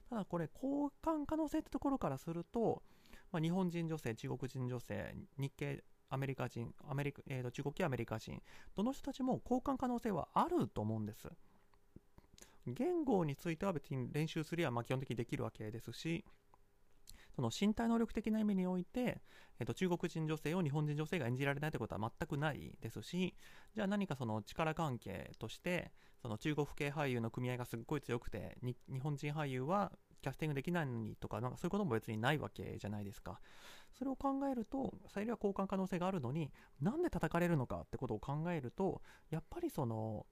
[0.09, 2.83] ただこれ交換可能性ってところからすると、
[3.31, 8.39] まあ、日本人女性中国人女性日系アメリカ人、アメリカえーと、中国系アメリカ人、
[8.75, 11.27] どの人たちも交換可能性はあると思うんです。
[12.67, 16.23] 言語については別に練習すりゃま基本的にできるわけですし、
[17.35, 19.21] その身体能力的な意味において、
[19.59, 23.33] えーと、中国人女性を日本人女性が演じられないということは全くないですし、
[23.73, 29.91] じゃあ何かその力関係として、その中国系俳優の組合がすっごい強くて、日本人俳優は
[30.23, 33.39] キャスティングできないのにとか、なんかそういうことも別にないわけじゃないですか。
[33.91, 40.25] それを考えると、サイリは交換可能性があるのに、なんで叩かれるのかってことを考えると、やっぱりその、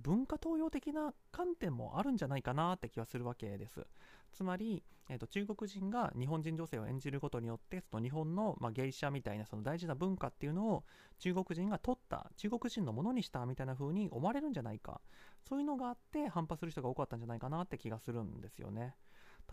[0.00, 3.86] 文化東洋的な観点もあるんじゃないかなって気はするわけです。
[4.32, 10.84] つまり、えーと、中国人が日本人女性を演じることによってその日本の、まあ、芸者みたいなその大事な文化っていうのを
[11.18, 15.00] 中国人が取った中国人のものにしたみたいな風に思われるんじゃないか
[15.46, 18.94] そういうのがあって反発する人が多かったんじゃないかなって気がするんですよね。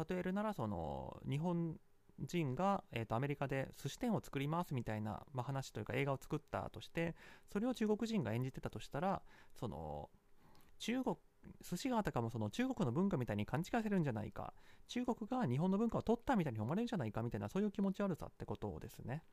[0.10, 1.76] 例えるならその日本
[2.20, 7.16] 人が、えー、とアメリカで寿司店を作りますみたいな、まあ、話というか映画を作ったとして
[7.52, 9.22] それを中国人が演じてたとしたら
[9.58, 10.10] その
[10.80, 11.18] 中国
[11.62, 14.54] 寿司があたかもその中国の文化みたいに勘違いされるんじゃないか。
[14.88, 19.24] 中国が日本の文化を取ったみたいに思われるんじゃないかみたいなそういう気持ち悪さってことをですね。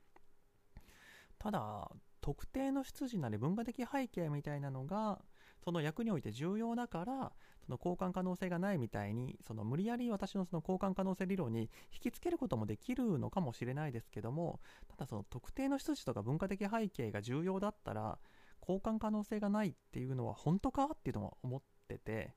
[1.39, 1.89] ただ
[2.21, 5.21] 特定の出自なり文化的背景みたいなのが
[5.63, 7.31] その役において重要だから
[7.65, 18.17] その交換可能性がないみたいにその無理やり私のその交換可能性理論に引きつけることもできるのかもしれないですけどもただその特定の出自とか文化的背景が重要だったら
[18.67, 22.33] 交換可能性がないっていうのは本当かっていうのは思ってて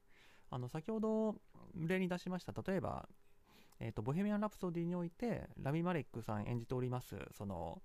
[0.51, 1.37] あの先ほど
[1.75, 3.09] 例に出しました例えば、
[3.79, 7.81] えーと、ボヘミアン・ラプソディにおいてラミ・マレックさん演じておりますその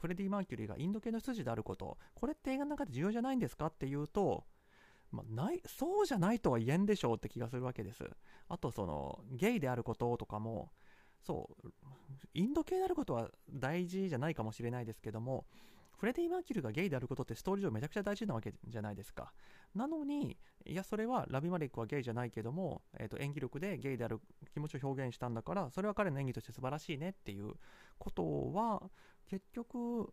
[0.00, 4.44] フレディ・マーキュリーがインド系の出自であることこれって映画の中で重要じゃないんですかっていうと
[5.12, 8.08] まあ、ないそうじゃないとは言えんでしょうって気がするわけです。
[8.48, 10.70] あとそのゲイであることとかも
[11.20, 11.68] そう
[12.34, 15.46] インド系であることは大事じゃないかもしれないですけども
[16.00, 19.34] フレディ・マーキュリーがゲイであることってストーリー上めちゃくちゃ大事なわけじゃないですか。
[19.74, 24.18] なのに、いや、それはラビ・マレックはゲイじゃないけども、えー、と演技力でゲイである
[24.50, 27.52] 気持ちを表現したんだから、それは彼の演技として素晴らしいねっていう
[27.98, 28.82] ことは、
[29.26, 30.10] 結局、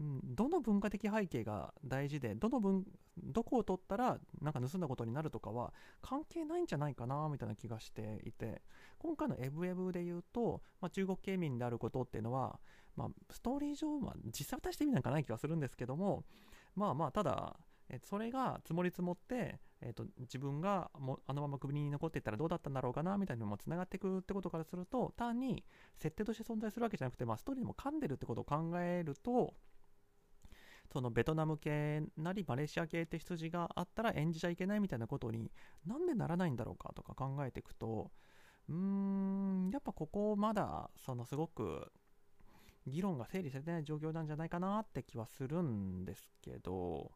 [0.00, 2.84] うん、どの文化的背景が大事でどの文
[3.22, 8.62] どこを取ったらなんか盗んだことになるとかは関係ないんじゃないかなみたいな気がしていて
[8.98, 12.58] 今回のエブエブで言うと、まあ、中国系民であることっていうのは、
[12.96, 16.24] まあ、ストーリー上、まあ、実際渡してみなんかない気がするんですけども
[16.74, 17.56] まあまあただ
[18.04, 25.64] それが積もり積もって、えーと、自分がもあのまま首に残っていったらどうだったんだろうかなみたいなのもつながっていくってことからすると単に
[25.98, 29.54] 設定として存在するわけじゃなくて、まあ、ストーリーも噛んでるってことを考えると
[30.92, 35.50] そのベトナム系なりマレーシア系って羊があったら演じちゃいけないみたいなことに
[35.86, 38.10] なんでならないんだろうかとか考えていくと
[38.68, 41.92] うーんやっぱここまだそのすごく
[42.86, 47.12] 議論が整理されてない状況なんじゃないかなって気はするんですけど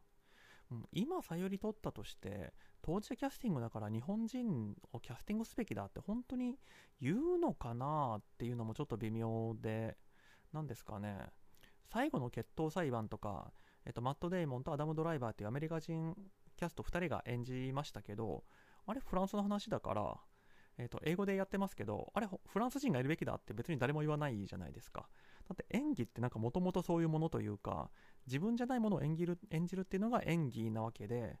[0.91, 6.55] 今さより取ったとして当事者キャスティングだから日本人をキャスティングすべきだって本当に
[7.01, 9.97] 言うのかなっていうのもちょっと微妙で
[10.53, 11.17] 何ですかね。
[11.87, 13.51] 最後の決闘裁判とか
[13.85, 16.15] えっと、マット・デイモンとアダム・ドライバーっていうアメリカ人
[16.57, 18.43] キャスト2人が演じましたけど、
[18.87, 20.17] あれフランスの話だから、
[20.77, 25.07] えっと、英語でやってますけど、あれフランス人がいるべきだって別に誰も言わないじゃないですか。
[25.47, 27.89] だって演技ってなんかもともとそういうものというか、
[28.25, 31.39] 自分じゃないものを演じる演じるっていうのが演技なわけで、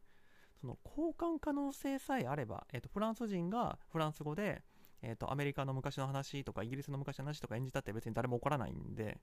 [0.61, 4.63] その交換可能性さえあれば、えっと、フランス人がフランス語で、
[5.01, 9.19] えっと、アメリカの昔の話とかイギリスの昔の話とか演じたって別に誰も怒らないんで、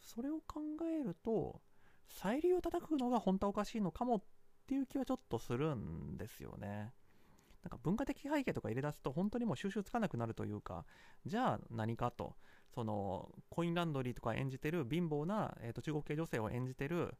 [0.00, 1.60] それを考えると、
[2.08, 4.22] 再利用叩くのが本当はおかしいのかもっ
[4.66, 6.92] ていう気はちょっとするんですよね。
[7.62, 10.84] なんか文化的背景とか入れ出すと本当にもう収集つかなくなるというか、
[11.26, 12.36] じゃあ何かと、
[12.74, 17.14] そのコインランドリーとか演じてる貧乏な、えー、と中国系女性を演じてる、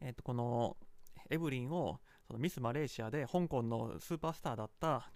[0.00, 0.76] えー、とこの
[1.30, 5.10] エブリンをそのミス・マレーシアで香港のスーパースターだった、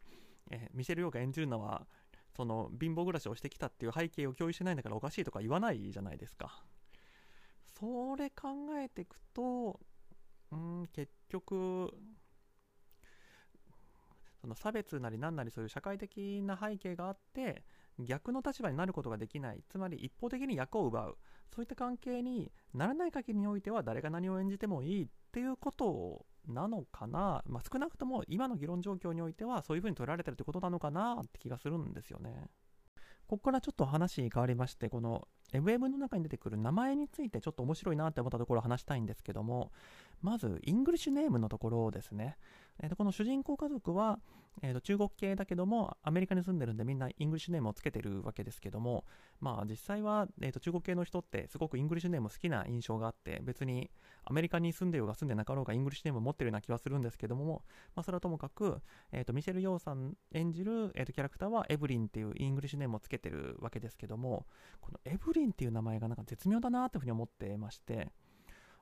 [0.50, 1.86] えー、ミシェル・ヨーが演じるのは
[2.36, 6.62] その貧乏暮らしをしてきたっていう背景を共有してないんだからおかしいとか言わないじゃないですか。
[7.82, 9.80] それ考えていくと、
[10.52, 11.92] うん、結局、
[14.40, 17.64] その差別なり何なりそういう社会的な背景があって
[17.98, 19.64] 逆の立場になることができない。
[19.68, 21.18] つまり一方的に役を奪う。
[21.52, 32.48] そういった関係にならない限りにおいては誰が何を演じてもいいっていうことなのかな、まあ、少なくとも今の議論状況においてはそういうふうに取られてるってことなのかなって気がするんですよね。
[33.26, 39.70] ここからちょっと話変わりましてこの MM の中に出てくる名前についてちょっと面白いなって思ったところを話したいんですけども、
[40.22, 42.36] まず、 English name のところですね。
[42.80, 44.18] えー、とこの主人公家族は、
[44.60, 49.04] えー、と中国系だけども、アメリカに住んでるんでみんな English name をつけてるわけですけども、
[49.40, 53.90] まあ実際は、えー、と中国系の人ってすごく English name 好きな印象があって、別に
[54.24, 57.62] アメリカに住んでようが住んでなかろうが English name 持ってるような気はするんですけども、
[57.94, 64.46] まあそれはともかく、えー、とミシェル・ヨーさん演じる、えー、とキャラクターはエブリンっていう English name をつけてるわけですけども、
[64.80, 68.12] このエブリンっていう名前がなんか絶妙だなというふうに思ってまして、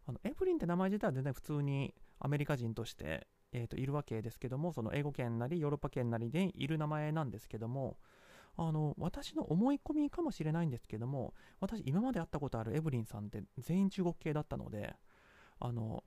[0.07, 7.97] あのエブリンって名前自体は全然普通にアメリカ人としてえー、といるわけですけども、その英語圏なりヨーロッパ圏なりでいる名前なんですけども、
[8.57, 14.95] あの私の思い込みかもしれないんですけども、私、今まで会ったことあるエブリンさんって全員中国系だったので、
[15.59, 16.05] あの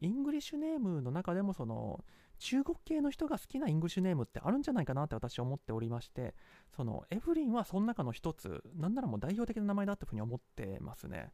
[0.00, 2.04] English name の中でもその
[2.38, 6.34] 中国系の人が好きな English name ってあるんじゃないかなって私は思っておりまして
[6.76, 11.32] そのエブリンはその中の一つなんならもう代表的な名前だっていうふうに思ってますね。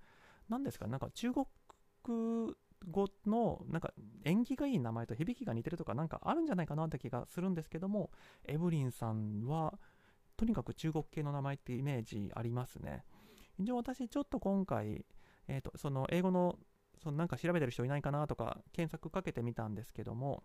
[0.49, 1.47] なんですかなんか中国
[2.89, 3.93] 語のなんか
[4.25, 8.11] 縁起がいい名前と響きが似てるとかなんかあるんじゃないかなって気がするんですけども
[8.47, 9.79] エブリンさんは
[10.37, 13.05] とにかく中国系の名前ってイメージありますね。
[13.59, 15.05] 一応私ちょっと今回、
[15.49, 16.59] えーと、その英語の
[17.03, 20.43] そのなんか調べてる人いないかなとか検索かけてみたんですけども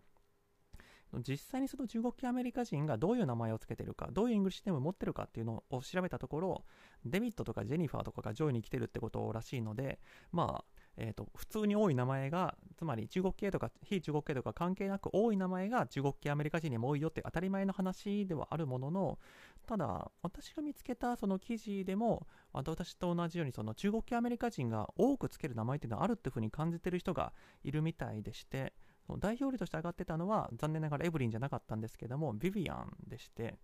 [1.22, 6.66] 実際にその中国系アメリカ人がどういう名前を付けてるか、どういう English name を持ってるかっていうのを調べたところ、
[7.05, 9.99] デビットとかジェニファーとかが上位に来てるってことらしいので、
[10.32, 19.20] まあ、えーと、普通に多い名前が、つまり中国系とか非中国系とか関係なく多い名前が中国系アメリカ人にも多いよって当たり前の話ではあるものの、
[19.66, 28.74] ただ、私が見つけたその記事でも、私と同じようにその中国系アメリカ人が多くつける名前っていうのはあるっていうふうに感じてる人がいるみたいでして、
[29.20, 33.56] 代表例として上がってたのは、残念ながらエブリンじゃなかったんですけども、ビビアンでして、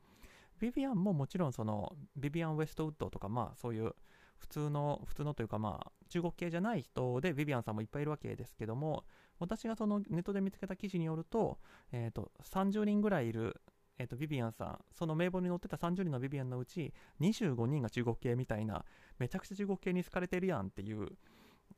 [0.61, 3.95] ビビアンももちろんそのビビアン・ウェストウッドとかまあそういう
[4.37, 9.03] 普通の普通のというかまあ中国系じゃない人でビビアンさんもいっぱいいるわけですけども
[9.39, 11.57] 私がそのネットで見つけた記事によると,、
[11.91, 13.59] えー、と30人ぐらいいる、
[13.97, 18.85] えー、とビビアンさんその名簿に載ってた30人のビビアンのうち25人が中国系みたいな
[19.17, 21.07] めちゃくちゃ中国系に好かれてるやんっていう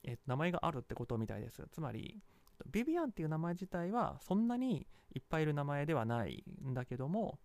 [0.04, 1.64] えー、名前があるってことみたいです。
[1.72, 2.22] つまり
[2.72, 7.40] ビビアンっていう名前自体はそんなにいっぱいいる名前ではないんだけども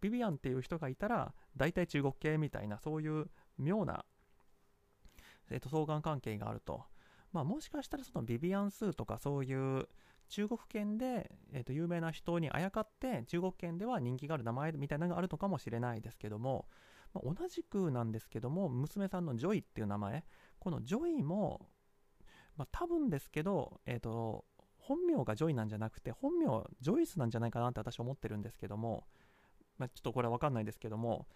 [0.00, 3.26] ビビアンっていう人がいたら大体中国系みたいなそういう
[3.58, 4.04] 妙な、
[5.50, 6.82] えー、と相関関係があると、
[7.32, 9.88] まあ、もしかしたらそのビビアン・スーとかそういう
[10.28, 16.66] 中国圏で、えー、と有名な人にあやかって中国圏では人気がある名前みたいなのがあるのかもしれないですけども、
[17.14, 20.24] まあ、同じくなんですけども娘さんのジョイっていう名前。
[20.62, 21.66] このジョイも、
[22.56, 24.44] まあ、多分ですけど、えーと、
[24.82, 26.46] 本名がジョイなんじゃなくて本名
[26.80, 29.04] ジョイスなんじゃないかなって私思ってるんですけども、
[29.78, 31.26] まあ、ちょっとこれは分かんないですけども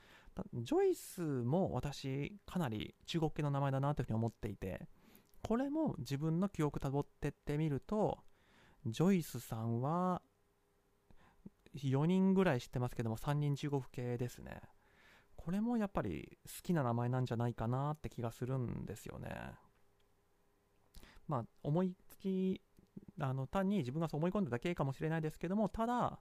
[0.55, 4.89] ジョイスも私かなり中国系の名前だなというふうに思っていて
[5.43, 8.19] これも自分の記憶たどってってみると
[8.85, 10.21] ジョイスさんは
[11.77, 14.61] 4人ぐらい知ってますけども3人中国系ですね。
[15.37, 19.29] これもやっぱり好きな名前なんじゃないかなって気がするんですよね。
[21.29, 22.61] まあ思いつき
[23.21, 26.19] あの単に自分がそう思い込んでただけかもしれないですけどもただ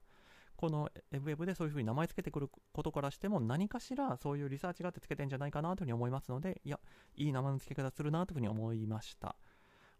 [0.56, 6.80] このエブエブでそういうふうに名前つけてくることからしても何かしらそういうリサーチがあってつけてんじゃないかなというふうに思いますのでいや
[7.16, 9.36] いい名前の付け方するなというふうに思いました。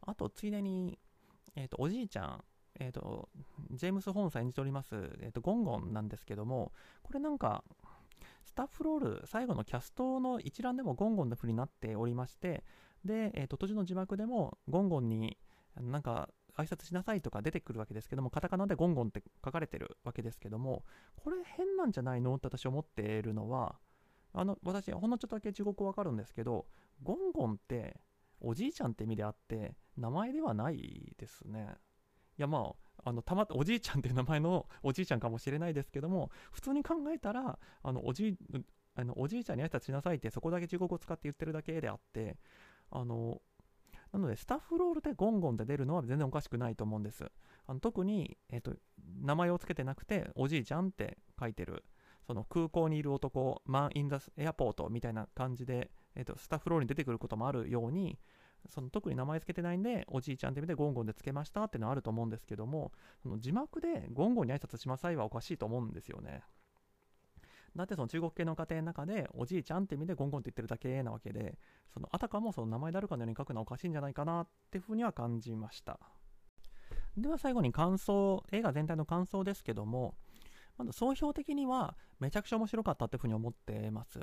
[0.02, 1.00] あとついでに、
[1.56, 2.44] えーと、おじいちゃん
[2.80, 3.30] えーと、
[3.72, 6.74] ジェームス・ホーンさん演じております、えーと、ゴンゴンなんですけども
[7.04, 7.64] これなんか
[8.44, 12.64] スタッフロール最後のキャストの一覧でもゴンゴンのふうになっておりまして
[13.06, 15.38] で、えーと、と途中の字幕でもゴンゴンに
[15.80, 20.84] なんか挨拶しなさいとか出てくるわけですけども、カタカナでゴンゴンって書かれてるわけですけども、
[21.16, 22.36] これ変なんじゃないの？
[22.36, 23.76] って私思っているのは、
[24.34, 26.66] あの、私、ほんのちょっとだけ中国語わかるんですけど、
[27.04, 28.00] ゴンゴンって
[28.42, 31.76] おじいちゃんって意味であって、名前ではないですね。
[32.38, 38.38] いや、まあ、あのたまおじいちゃんっていう名前の おじいちゃんかもしれないですけども、普通に考えたら、あのおじい
[38.96, 42.38] あのおじいちゃんに挨拶しなさいって、そこだけ中国語を使って言ってるだけであって、
[42.92, 43.42] あの
[44.12, 47.26] なので、スタッフロールでゴンゴンって出るのは全然おかしくないと思うんです。
[47.68, 48.74] あの特に、えーと、
[49.22, 51.84] 名前を付けてなくて、おじいちゃんって書いてる、
[52.26, 58.18] その空港にいる男、マン・イン・ザ・エアポートみたいな感じで、えーと、スタッフロールに出てくることもあるように、
[58.68, 62.92] その特に名前付けてないんで、おじいちゃんって意味でゴンゴンで付けましたってのはあると思うんですけども、
[63.22, 66.44] その字幕でゴンゴンに挨拶しなさいはおかしいと思うんですよね。
[67.76, 71.58] だってその中国系の家庭の中でおじいちゃんって意味でゴンゴンって言ってるだけなわけで
[71.94, 76.00] そのあたかもその名前であるかのように書くのはおかしいんじゃないかなっていうふうには感じました。
[77.18, 80.16] では最後に感想映画全体の感想ですけども
[80.78, 84.20] まず総評的にはめちゃくちゃ面白かったっていうふうに思ってます。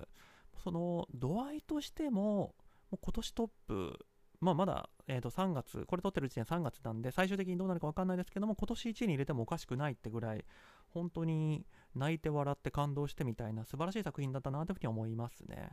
[0.63, 2.55] その度合いとしても
[2.91, 4.07] もう今年トップ
[4.43, 10.45] まあ、まだ、えー、と3月、これ撮ってるうち3月なんで、最終的にどうなるか分かんないですけども、今年1位に入れてもおかしくないってぐらい、
[10.89, 11.65] 本当に
[11.95, 15.71] 泣いて笑って感動してみたいな素晴らしい作品だったなというふうに思いますね。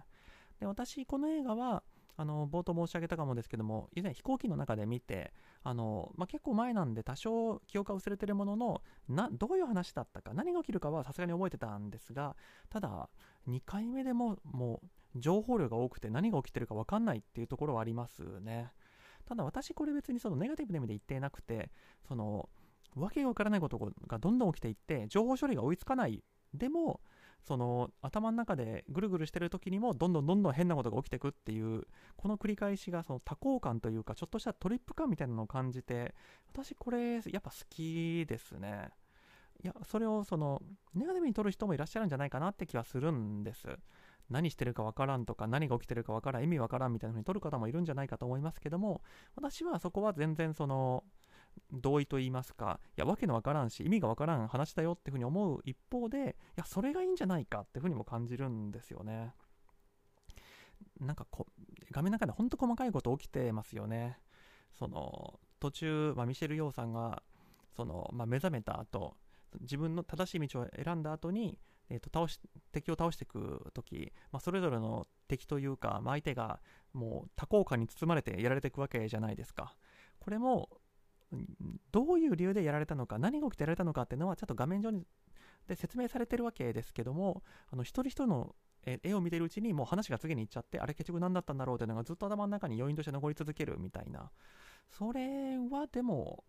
[0.59, 1.84] で私、この映画は、
[2.17, 5.32] あの冒頭申し上げたかもですけども、以前飛行機の中で見て、
[5.63, 12.36] あのまあ、結構前なんで多少記憶が薄れてるもののな、どういう話だったか、何が起きるかはさすがに覚えてたんですが、
[12.70, 13.09] ただ、
[13.47, 18.74] 2回目でももう情報量が多くて何が起きてるか分かんないっていうところはありますね。
[19.26, 21.72] ただ私これ別にそのネガティブな意味で言っていなくて、
[22.07, 22.49] その
[22.95, 23.77] わけが分からないこと
[24.07, 26.23] がどんどん起きていって情報処理が追いつかない。
[26.53, 27.01] でも
[27.41, 31.83] その頭の中でぐるぐるしてる時にもどんどんどんどん変なことが起きてくっていう
[32.17, 36.15] この繰り返しがその多幸感というかちょっとしたトリップ感みたいなのを感じて
[36.51, 38.89] 私これやっぱ好きですね。
[39.63, 40.61] いやそれをその
[40.93, 43.67] ネガティブに取る人もいらっしゃるんじゃないかなって気はするんです。
[44.29, 49.01] 何してるかわからんとか何が起きてるかわからん意味わからんみたいな風に取る方もいるんじゃないかと思いますけども
[49.35, 51.03] 私はそこは全然その
[51.71, 56.23] 同意と言いますか、いや、わけのわからんし、意味がわからん話だよっていうふうに思う一方で、い
[56.55, 59.33] や、それがいいんじゃないかっていうふうにも感じるんですよね。
[60.99, 61.47] なんかこ、
[61.91, 64.19] 画面の中で本当細かいこと起きてますよね。
[64.71, 67.21] その、途中、まあ、ミシェル・ヨーさんが、
[67.75, 69.15] その、まあ、目覚めた後、
[69.61, 72.39] 自分の正しい道を選んだ後に、えーと、倒し
[72.71, 76.61] 敵を倒していく時、まあ、それぞれの敵というか、まあ、相手が
[76.93, 79.75] もう多幸感に包まれてやられていくわけじゃないですか。
[80.19, 80.69] これも
[81.91, 85.05] どういう理由でやられたのか、何が起きてやられたのかっていうのは、ちょっと画面上に
[85.67, 88.55] で説明されてるわけですけども、あの一人一人の
[88.86, 94.32] 絵を見てるうちにもう話が次に行っちゃって、あれ結局何だったんだろうっていうのがずっと頭の中に余韻として残り続けるみたいな、
[94.89, 96.43] それはでも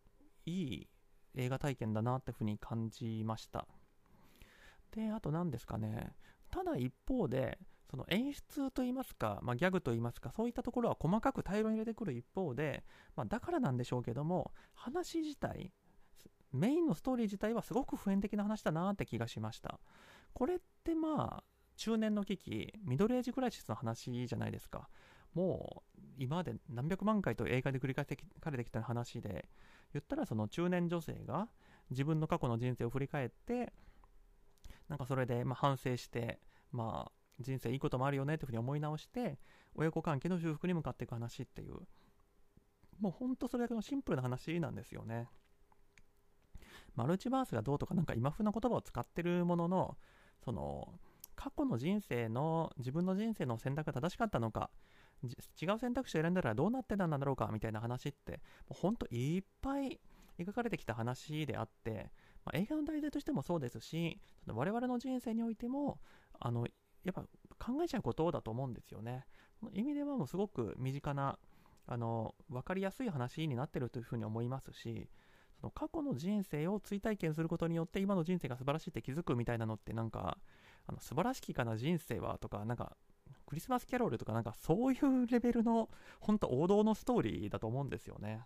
[0.47, 0.89] いい
[1.35, 3.66] 映画体験だなっていうふうに感じました。
[4.93, 6.14] で、あと何ですかね、
[6.51, 7.59] ただ一方で、
[7.91, 12.84] その演出といいますか、まあ、ギャグといいますか、そういったところは細かく大量に入れてくる一方で、
[13.16, 15.72] まあ、だからなんでしょうけども、話自体、
[16.53, 19.80] メインのストーリー自体はすごく普遍的な話だなって気がしました。
[20.32, 21.45] これってまあ、
[21.76, 24.88] 中年の危機、ミドルエイジクライシスの話じゃないですか。
[25.34, 28.05] もう今まで何百万回と映画で繰り返
[28.43, 29.49] されてきた話で
[29.93, 31.49] 言ったらその中年女性が
[31.91, 33.72] 自分の過去の人生を振り返って
[34.88, 36.41] なんかそれでま反省して
[36.72, 39.38] まあ人生いいこともあるよねっていうふうに思い直して
[39.74, 41.74] 親子関係の修復に向かっていく話っていう。
[43.01, 45.28] もうほんとそれだけのシンプルな話なんですよね。
[46.95, 49.97] マルチバースがどうとかなんか今風な言葉を使ってるものの
[50.45, 50.93] その
[51.34, 54.70] 過去の人生の自分の人生の選択が正しかったのか
[55.61, 60.01] 違う選択肢を選んだらどうなってたんだろうかみたいな話ってもうほんといっぱい
[60.38, 62.11] 描かれてきた話であって、
[62.45, 66.01] まあ、映画の題材としてもそうですし我々の人生においても
[66.38, 66.66] あの
[67.05, 67.22] やっぱ
[67.59, 69.26] 考えちゃうことだと思うんですよね。
[69.59, 71.38] その意味ではもうすごく身近な
[71.86, 75.09] あの分かりやすい話になってるというふうに思いますし
[75.61, 80.38] その過去の人生を追体験することによって今の人生が素晴らしいって気づくみたいなのってなんか
[80.86, 82.96] あの素晴らしきかな人生はとかなんか
[83.46, 85.88] クリスマスキャロルとかなんかそういうレベルの
[86.20, 88.42] 本当王道のストーリーだと思うんですよね。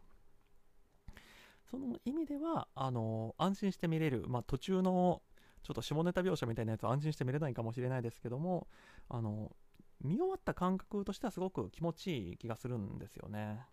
[1.70, 5.22] その意味ではあの安心して見れる、まあ、途中の
[5.64, 8.68] ちょっと下ネタ描写みたいなやつは安心して見れないかもしれないですけども
[9.08, 9.50] あの
[10.02, 13.64] 見終わった感覚としてはすごく気持ちいい気がするんですよね。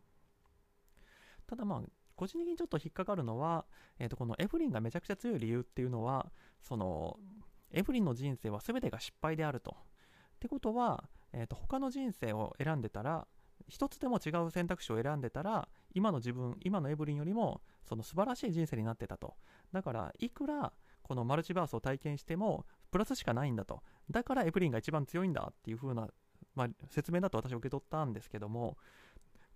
[1.48, 1.82] ただまあ
[2.16, 3.66] 個人的にちょっと引っかかるのは、
[4.00, 6.32] えー、とこのエブリンがめちゃくちゃ強い理由っていうのは
[6.62, 7.18] その
[7.72, 9.72] エブリンの人生は全てが失敗であると。
[9.72, 13.28] ってことは、えー、と他の人生を選んでたら
[13.68, 19.36] 一つでも違う選択肢を選んでたら今の自分今のエブリンよりもその素晴らしい人生になってたと
[19.72, 20.74] だからいくら
[21.12, 23.82] このマルチバースを体験してもプラスしかないんだと。
[24.10, 26.08] だからエブリンが一番強いんだっていう風な、
[26.56, 28.78] まあ、説明だと私は受け取ったんですけども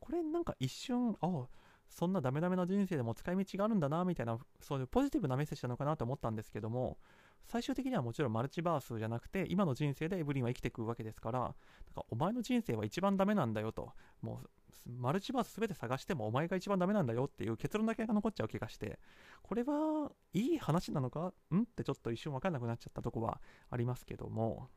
[0.01, 1.45] これなんか一瞬あ
[1.89, 6.97] そんなダメダメな人生でも使い道があるんだなみたいなそういうポジティブなメッセージなのかなと思ったんですけども
[7.45, 11.47] 最終的にはもちろんマルチバースじゃなくて今の人生でエブリンは生きていくわけですからだ
[11.95, 13.93] かお前の人生は一番ダメなんだよと。
[14.21, 14.49] もう
[14.85, 18.99] マルチバース全て探してもお前が一番ダメなんだよっていう結論だけが残っちゃう気がして
[19.41, 21.33] これはいい話なのか？
[21.53, 21.61] ん？
[21.61, 24.69] ってちょっと一瞬分かんなくなっちゃったとこはありますけども。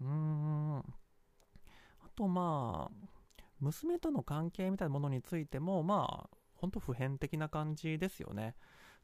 [0.00, 0.78] うーん。
[0.78, 0.82] あ
[2.14, 3.06] とまあ
[3.60, 8.54] 娘との関係みたいなものについてもまあ本当普遍的な感じですよね。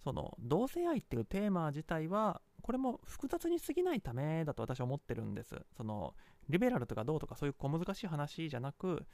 [0.02, 5.56] その同性愛っていうテーマ自体はこれも複雑に過ぎないためだと私は思ってるんです。
[5.76, 6.14] その
[6.48, 9.06] リベラルとかどうとかそういう小難しい話じゃなく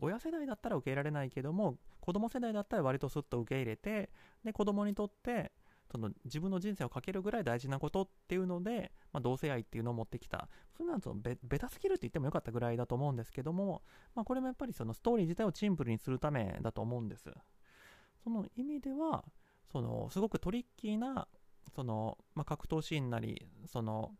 [0.00, 4.10] 親世代だったら受け入れられないけども子供世代だったら割とスッと受け入れて
[4.44, 5.52] で子供にとって
[5.90, 10.48] その自分の人生をかけるぐらい大事なことっていうので、まあ、同性愛っていうのを持ってきた。
[10.76, 13.82] それなんとベベタすぎるって言ってもよかったぐらいだと思うんですけども、
[14.14, 17.30] まあ、これもやっぱりそのストーリー自体をシンプルにするためだと思うんです。
[18.24, 19.24] その意味では
[19.70, 21.28] そのすごくトリッキーな
[21.74, 24.12] その、まあ、格闘シーンなりその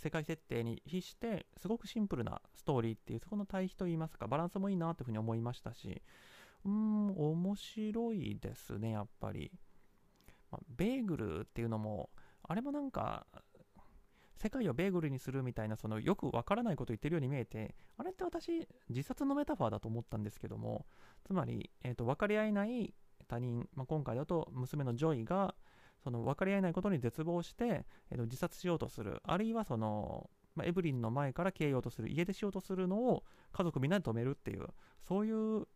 [0.00, 6.02] 世界設定に比してすごくシンプルなストーリーっていうそこの対比といいますかバランスもいいなというふうに思いましたし
[6.64, 9.50] うん面白いですねやっぱり、
[10.50, 12.10] まあ、ベーグルっていうのも
[12.42, 13.26] あれもなんか
[14.36, 20.86] 世界をベーグルにするみたいなそのよくわからないことを言ってるように見えてあれって私自殺のメタファーだと思ったんですけども
[21.26, 22.94] つまり、えーと、分かり合えない
[23.28, 25.54] 他人、まあ、今回だと娘のジョイが
[26.02, 29.20] その分かり合えないことに絶望して、えー、と自殺しようとする。
[29.24, 34.66] あるいはその、まあ、エブリンの前から消えようとする家出しようとするのを家族みんなで止めるっていう
[35.06, 35.66] そういう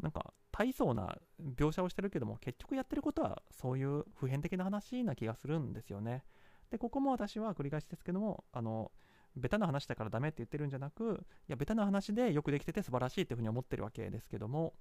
[0.00, 1.18] なんか大層な
[1.56, 6.24] 描写をしてるけども結局やってることはそういう普遍的な話な気がするんですよね。
[6.70, 8.92] でここも私は繰り返しですけどもあの
[9.36, 14.74] ベタな話だからダメって言ってるんじゃなくいやベタな話でよくできてて素晴らしいっていうふうに思ってるわけですけども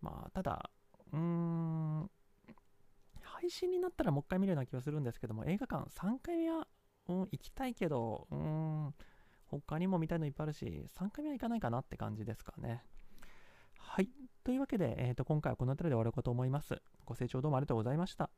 [0.00, 0.70] まあただ
[1.12, 2.10] うーん、
[3.40, 6.66] 配信になったらもう一回見るような気がするんですけども、映画館3回目は、
[7.08, 8.94] うん、行きたいけど、うん、
[9.46, 12.84] 他にも見たいのいっぱいあるし、3回目は行かないかなって感じですかね。
[13.78, 14.08] はい。
[14.44, 16.80] というわけで、えー、と今回はこの辺りで終わろうかと思います。
[17.06, 18.30] ご清聴どうもありがとうございました。